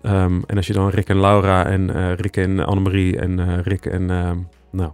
en 0.02 0.57
als 0.57 0.67
je 0.67 0.73
dan 0.73 0.88
Rick 0.88 1.09
en 1.09 1.21
Laura 1.21 1.67
en 1.67 2.14
Rick 2.14 2.37
en 2.37 2.67
Annemarie 2.67 3.19
en 3.19 3.62
Rick 3.62 3.87
en, 3.87 4.07
nou, 4.71 4.90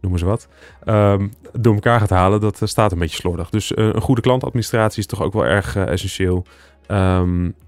noem 0.00 0.12
eens 0.12 0.22
wat, 0.22 0.48
um, 0.84 1.32
door 1.52 1.74
elkaar 1.74 2.00
gaat 2.00 2.10
halen, 2.10 2.40
dat 2.40 2.62
eh, 2.62 2.68
staat 2.68 2.92
een 2.92 2.98
beetje 2.98 3.16
slordig. 3.16 3.50
Dus 3.50 3.76
een 3.76 4.00
goede 4.00 4.20
klantadministratie 4.20 4.98
is 4.98 5.06
toch 5.06 5.22
ook 5.22 5.32
wel 5.32 5.46
erg 5.46 5.76
essentieel. 5.76 6.46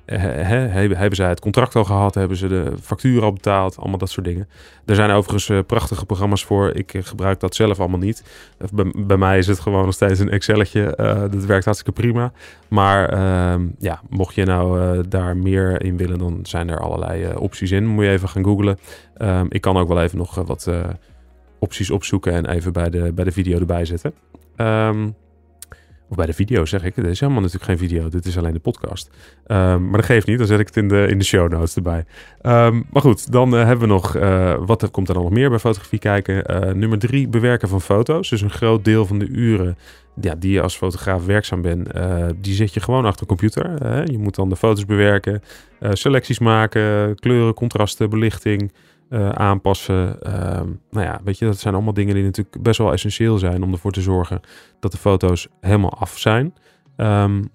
He, 0.05 0.17
he, 0.17 0.89
hebben 0.95 1.17
zij 1.17 1.29
het 1.29 1.41
contract 1.41 1.77
al 1.77 1.85
gehad? 1.85 2.15
Hebben 2.15 2.37
ze 2.37 2.49
de 2.49 2.73
factuur 2.81 3.23
al 3.23 3.33
betaald? 3.33 3.77
Allemaal 3.77 3.99
dat 3.99 4.11
soort 4.11 4.27
dingen. 4.27 4.49
Er 4.85 4.95
zijn 4.95 5.11
overigens 5.11 5.49
uh, 5.49 5.59
prachtige 5.67 6.07
programma's 6.07 6.45
voor. 6.45 6.71
Ik 6.75 6.93
gebruik 6.99 7.41
dat 7.41 7.55
zelf 7.55 7.81
allemaal 7.81 7.99
niet. 7.99 8.25
Bij, 8.97 9.17
mij 9.17 9.39
is 9.39 9.47
het 9.47 9.61
gewoon 9.61 9.85
nog 9.85 9.95
steeds 9.95 10.19
een 10.19 10.31
Excelletje. 10.31 10.95
dat 11.31 11.45
werkt 11.45 11.65
hartstikke 11.65 12.01
prima. 12.01 12.33
Maar 12.69 13.15
uh, 13.15 13.67
ja, 13.79 14.01
mocht 14.09 14.35
je 14.35 14.45
nou 14.45 15.01
daar 15.09 15.37
meer 15.37 15.83
in 15.83 15.97
willen, 15.97 16.19
dan 16.19 16.39
zijn 16.43 16.69
er 16.69 16.81
allerlei 16.81 17.35
opties 17.37 17.71
in. 17.71 17.87
Moet 17.87 18.05
je 18.05 18.11
even 18.11 18.29
gaan 18.29 18.45
googlen. 18.45 18.79
Um, 19.19 19.47
ik 19.49 19.61
kan 19.61 19.77
ook 19.77 19.89
wel 19.89 20.03
even 20.03 20.19
nog 20.19 20.35
wat 20.35 20.71
opties 21.59 21.91
opzoeken 21.91 22.33
en 22.33 22.47
even 22.47 22.73
bij 22.73 22.91
de, 22.91 23.13
bij 23.13 23.25
de 23.25 23.33
video 23.33 23.59
erbij 23.59 23.85
zetten. 23.85 24.13
Um, 24.57 25.15
bij 26.17 26.27
de 26.27 26.33
video 26.33 26.65
zeg 26.65 26.85
ik. 26.85 26.95
Dit 26.95 27.07
is 27.07 27.21
helemaal 27.21 27.43
natuurlijk 27.43 27.71
geen 27.71 27.89
video. 27.89 28.09
Dit 28.09 28.27
is 28.27 28.39
alleen 28.39 28.53
de 28.53 28.59
podcast. 28.59 29.11
Um, 29.47 29.89
maar 29.89 29.97
dat 29.97 30.05
geeft 30.05 30.27
niet. 30.27 30.39
Dan 30.39 30.47
zet 30.47 30.61
ik 30.61 30.67
het 30.67 30.77
in 30.77 30.89
de, 30.89 31.07
in 31.09 31.19
de 31.19 31.25
show 31.25 31.53
notes 31.53 31.77
erbij. 31.77 32.05
Um, 32.43 32.87
maar 32.91 33.03
goed, 33.03 33.33
dan 33.33 33.55
uh, 33.55 33.65
hebben 33.65 33.89
we 33.89 33.95
nog... 33.95 34.17
Uh, 34.17 34.55
wat 34.67 34.91
komt 34.91 35.09
er 35.09 35.15
dan 35.15 35.23
nog 35.23 35.33
meer 35.33 35.49
bij 35.49 35.59
fotografie 35.59 35.99
kijken? 35.99 36.67
Uh, 36.67 36.73
nummer 36.73 36.99
drie, 36.99 37.29
bewerken 37.29 37.69
van 37.69 37.81
foto's. 37.81 38.29
Dus 38.29 38.41
een 38.41 38.51
groot 38.51 38.85
deel 38.85 39.07
van 39.07 39.19
de 39.19 39.27
uren 39.27 39.77
ja, 40.21 40.35
die 40.35 40.53
je 40.53 40.63
als 40.63 40.77
fotograaf 40.77 41.27
werkzaam 41.27 41.63
bent... 41.63 41.89
die 42.37 42.55
zet 42.55 42.75
je 42.75 42.81
gewoon 42.81 43.05
achter 43.05 43.21
een 43.21 43.37
computer. 43.37 44.11
je 44.11 44.19
moet 44.19 44.35
dan 44.35 44.49
de 44.49 44.57
foto's 44.57 44.85
bewerken. 44.85 45.43
selecties 45.81 46.39
maken. 46.39 47.15
Kleuren, 47.15 47.55
contrasten, 47.55 48.11
belichting... 48.11 48.73
Uh, 49.15 49.29
aanpassen. 49.29 50.19
Uh, 50.27 50.33
nou 50.91 51.07
ja, 51.07 51.21
weet 51.25 51.39
je, 51.39 51.45
dat 51.45 51.59
zijn 51.59 51.75
allemaal 51.75 51.95
dingen 51.95 52.15
die 52.15 52.25
natuurlijk 52.25 52.63
best 52.63 52.79
wel 52.79 52.93
essentieel 52.93 53.39
zijn 53.39 53.63
om 53.63 53.73
ervoor 53.73 53.93
te 53.93 54.01
zorgen 54.01 54.41
dat 54.81 54.93
de 54.93 54.99
foto's 54.99 55.49
helemaal 55.61 55.95
af 55.99 56.19
zijn. 56.19 56.55
Um, 56.97 57.51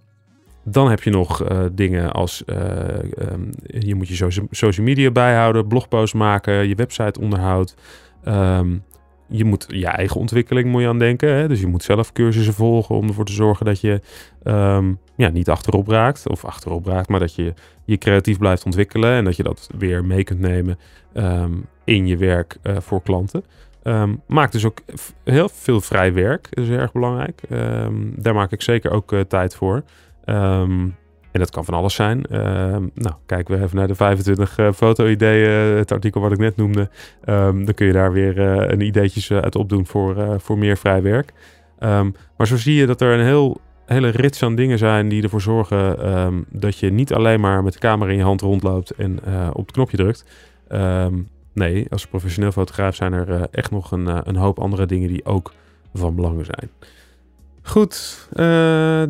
dan 0.63 0.89
heb 0.89 1.03
je 1.03 1.09
nog 1.09 1.51
uh, 1.51 1.63
dingen 1.71 2.11
als 2.11 2.43
um, 2.47 3.49
je 3.63 3.95
moet 3.95 4.07
je 4.07 4.47
social 4.49 4.85
media 4.85 5.11
bijhouden, 5.11 5.67
blogposts 5.67 6.15
maken, 6.15 6.67
je 6.67 6.75
website 6.75 7.19
onderhoud. 7.19 7.75
Je 9.29 9.45
moet 9.45 9.65
je 9.67 9.87
eigen 9.87 10.19
ontwikkeling 10.19 10.69
moet 10.69 10.81
je 10.81 10.87
aan 10.87 10.99
denken. 10.99 11.33
Hè? 11.33 11.47
Dus 11.47 11.59
je 11.59 11.67
moet 11.67 11.83
zelf 11.83 12.11
cursussen 12.11 12.53
volgen 12.53 12.95
om 12.95 13.07
ervoor 13.07 13.25
te 13.25 13.33
zorgen 13.33 13.65
dat 13.65 13.81
je 13.81 14.01
um, 14.43 14.99
ja, 15.15 15.29
niet 15.29 15.49
achterop 15.49 15.87
raakt. 15.87 16.29
Of 16.29 16.45
achterop 16.45 16.85
raakt, 16.85 17.09
maar 17.09 17.19
dat 17.19 17.35
je 17.35 17.53
je 17.85 17.97
creatief 17.97 18.37
blijft 18.37 18.65
ontwikkelen. 18.65 19.11
En 19.11 19.23
dat 19.23 19.35
je 19.35 19.43
dat 19.43 19.69
weer 19.77 20.05
mee 20.05 20.23
kunt 20.23 20.39
nemen 20.39 20.79
um, 21.13 21.65
in 21.83 22.07
je 22.07 22.17
werk 22.17 22.57
uh, 22.63 22.77
voor 22.79 23.01
klanten. 23.01 23.43
Um, 23.83 24.21
maak 24.27 24.51
dus 24.51 24.65
ook 24.65 24.79
heel 25.23 25.49
veel 25.49 25.81
vrij 25.81 26.13
werk. 26.13 26.47
Dat 26.49 26.63
is 26.63 26.69
erg 26.69 26.91
belangrijk. 26.91 27.41
daar 28.15 28.33
maak 28.33 28.51
ik 28.51 28.61
zeker 28.61 28.91
ook 28.91 29.11
uh, 29.11 29.19
tijd 29.19 29.55
voor. 29.55 29.83
En 31.31 31.39
dat 31.39 31.49
kan 31.49 31.65
van 31.65 31.73
alles 31.73 31.93
zijn. 31.93 32.25
Uh, 32.31 32.39
nou, 32.93 33.15
kijken 33.25 33.57
we 33.57 33.63
even 33.63 33.77
naar 33.77 33.87
de 33.87 33.95
25 33.95 34.57
uh, 34.57 34.71
foto-ideeën, 34.71 35.77
het 35.77 35.91
artikel 35.91 36.21
wat 36.21 36.31
ik 36.31 36.37
net 36.37 36.55
noemde. 36.55 36.89
Um, 37.25 37.65
dan 37.65 37.73
kun 37.73 37.85
je 37.85 37.93
daar 37.93 38.11
weer 38.11 38.37
uh, 38.37 38.69
een 38.69 38.81
ideetjes 38.81 39.31
uit 39.31 39.55
opdoen 39.55 39.85
voor, 39.85 40.41
voor 40.41 40.57
meer 40.57 40.77
vrij 40.77 41.01
werk. 41.01 41.33
Um, 41.79 42.15
maar 42.37 42.47
zo 42.47 42.57
zie 42.57 42.75
je 42.75 42.85
dat 42.85 43.01
er 43.01 43.13
een 43.13 43.25
heel, 43.25 43.61
hele 43.85 44.09
rits 44.09 44.43
aan 44.43 44.55
dingen 44.55 44.77
zijn 44.77 45.09
die 45.09 45.23
ervoor 45.23 45.41
zorgen 45.41 46.45
dat 46.49 46.77
je 46.77 46.91
niet 46.91 47.13
alleen 47.13 47.39
maar 47.39 47.63
met 47.63 47.73
de 47.73 47.79
camera 47.79 48.11
in 48.11 48.17
je 48.17 48.23
hand 48.23 48.41
rondloopt 48.41 48.91
en 48.91 49.19
op 49.53 49.65
het 49.65 49.71
knopje 49.71 49.97
drukt. 49.97 50.25
nee, 51.53 51.85
als 51.89 52.07
professioneel 52.07 52.51
fotograaf 52.51 52.95
zijn 52.95 53.13
er 53.13 53.47
echt 53.51 53.71
nog 53.71 53.91
een, 53.91 54.27
een 54.27 54.35
hoop 54.35 54.59
andere 54.59 54.85
dingen 54.85 55.07
die 55.07 55.25
ook 55.25 55.53
van 55.93 56.15
belang 56.15 56.45
zijn. 56.45 56.69
Goed, 57.63 58.27
uh, 58.33 58.37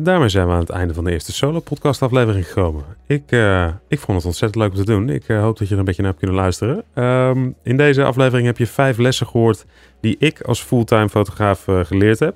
daarmee 0.00 0.28
zijn 0.28 0.46
we 0.46 0.52
aan 0.52 0.58
het 0.58 0.70
einde 0.70 0.94
van 0.94 1.04
de 1.04 1.10
eerste 1.10 1.32
solo-podcast 1.32 2.02
aflevering 2.02 2.46
gekomen. 2.46 2.84
Ik, 3.06 3.22
uh, 3.32 3.66
ik 3.88 3.98
vond 3.98 4.16
het 4.16 4.26
ontzettend 4.26 4.62
leuk 4.62 4.70
om 4.70 4.76
te 4.76 4.92
doen. 4.92 5.08
Ik 5.08 5.28
uh, 5.28 5.40
hoop 5.40 5.58
dat 5.58 5.66
je 5.66 5.72
er 5.72 5.80
een 5.80 5.86
beetje 5.86 6.02
naar 6.02 6.10
hebt 6.10 6.24
kunnen 6.24 6.42
luisteren. 6.42 6.84
Um, 6.94 7.54
in 7.62 7.76
deze 7.76 8.04
aflevering 8.04 8.46
heb 8.46 8.58
je 8.58 8.66
vijf 8.66 8.98
lessen 8.98 9.26
gehoord 9.26 9.64
die 10.00 10.16
ik 10.18 10.40
als 10.40 10.60
fulltime 10.62 11.08
fotograaf 11.08 11.64
geleerd 11.64 12.18
heb. 12.18 12.34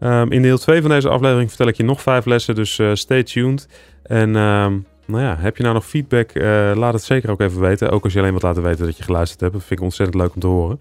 Um, 0.00 0.32
in 0.32 0.42
deel 0.42 0.58
2 0.58 0.80
van 0.80 0.90
deze 0.90 1.08
aflevering 1.08 1.48
vertel 1.48 1.68
ik 1.68 1.76
je 1.76 1.84
nog 1.84 2.02
vijf 2.02 2.24
lessen, 2.24 2.54
dus 2.54 2.80
stay 2.92 3.22
tuned. 3.22 3.68
En 4.02 4.36
um, 4.36 4.86
nou 5.06 5.22
ja, 5.22 5.36
heb 5.38 5.56
je 5.56 5.62
nou 5.62 5.74
nog 5.74 5.86
feedback? 5.86 6.30
laat 6.74 6.92
het 6.92 7.02
zeker 7.02 7.30
ook 7.30 7.40
even 7.40 7.60
weten. 7.60 7.90
Ook 7.90 8.04
als 8.04 8.12
je 8.12 8.18
alleen 8.18 8.32
wat 8.32 8.42
laten 8.42 8.62
weten 8.62 8.86
dat 8.86 8.96
je 8.96 9.02
geluisterd 9.02 9.40
hebt. 9.40 9.52
Dat 9.52 9.62
vind 9.62 9.78
ik 9.78 9.84
ontzettend 9.84 10.22
leuk 10.22 10.34
om 10.34 10.40
te 10.40 10.46
horen. 10.46 10.78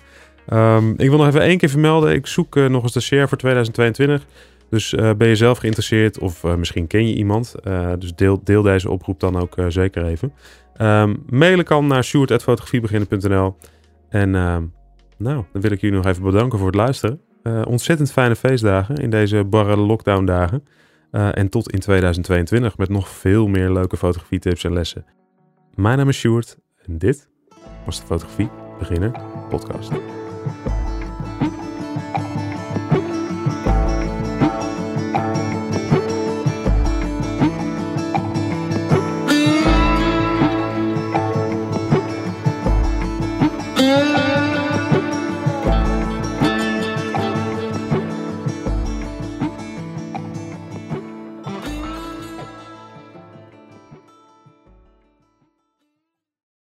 ik 0.97 1.09
wil 1.09 1.17
nog 1.17 1.27
even 1.27 1.41
één 1.41 1.57
keer 1.57 1.69
vermelden. 1.69 2.13
Ik 2.13 2.27
zoek 2.27 2.55
nog 2.55 2.83
eens 2.83 2.93
de 2.93 2.99
share 2.99 3.27
voor 3.27 3.37
2022. 3.37 4.25
Dus 4.71 4.93
uh, 4.93 5.11
ben 5.17 5.27
je 5.27 5.35
zelf 5.35 5.57
geïnteresseerd 5.57 6.19
of 6.19 6.43
uh, 6.43 6.55
misschien 6.55 6.87
ken 6.87 7.07
je 7.07 7.15
iemand. 7.15 7.55
Uh, 7.63 7.91
dus 7.99 8.15
deel, 8.15 8.43
deel 8.43 8.61
deze 8.61 8.89
oproep 8.89 9.19
dan 9.19 9.39
ook 9.39 9.55
zeker 9.67 10.05
even. 10.05 10.33
Um, 10.81 11.23
mailen 11.29 11.65
kan 11.65 11.87
naar 11.87 12.03
sjoerd.fotografiebeginnen.nl 12.03 13.55
En 14.09 14.35
ehm, 14.35 14.63
nou, 15.17 15.43
dan 15.51 15.61
wil 15.61 15.71
ik 15.71 15.81
jullie 15.81 15.95
nog 15.95 16.05
even 16.05 16.23
bedanken 16.23 16.57
voor 16.57 16.67
het 16.67 16.75
luisteren. 16.75 17.21
ontzettend 17.63 18.11
fijne 18.11 18.35
feestdagen 18.35 18.95
in 18.95 19.09
deze 19.09 19.43
barre 19.43 19.77
lockdown 19.77 20.25
dagen. 20.25 20.63
en 21.11 21.49
tot 21.49 21.71
in 21.71 21.79
2022 21.79 22.77
met 22.77 22.89
nog 22.89 23.09
veel 23.09 23.47
meer 23.47 23.71
leuke 23.71 23.97
fotografie 23.97 24.39
tips 24.39 24.63
en 24.63 24.73
lessen. 24.73 25.05
Mijn 25.75 25.97
naam 25.97 26.09
is 26.09 26.19
Sjoerd 26.19 26.57
en 26.85 26.97
dit 26.97 27.29
was 27.85 27.99
de 27.99 28.05
Fotografie 28.05 28.49
Beginner 28.79 29.11
podcast. 29.49 29.91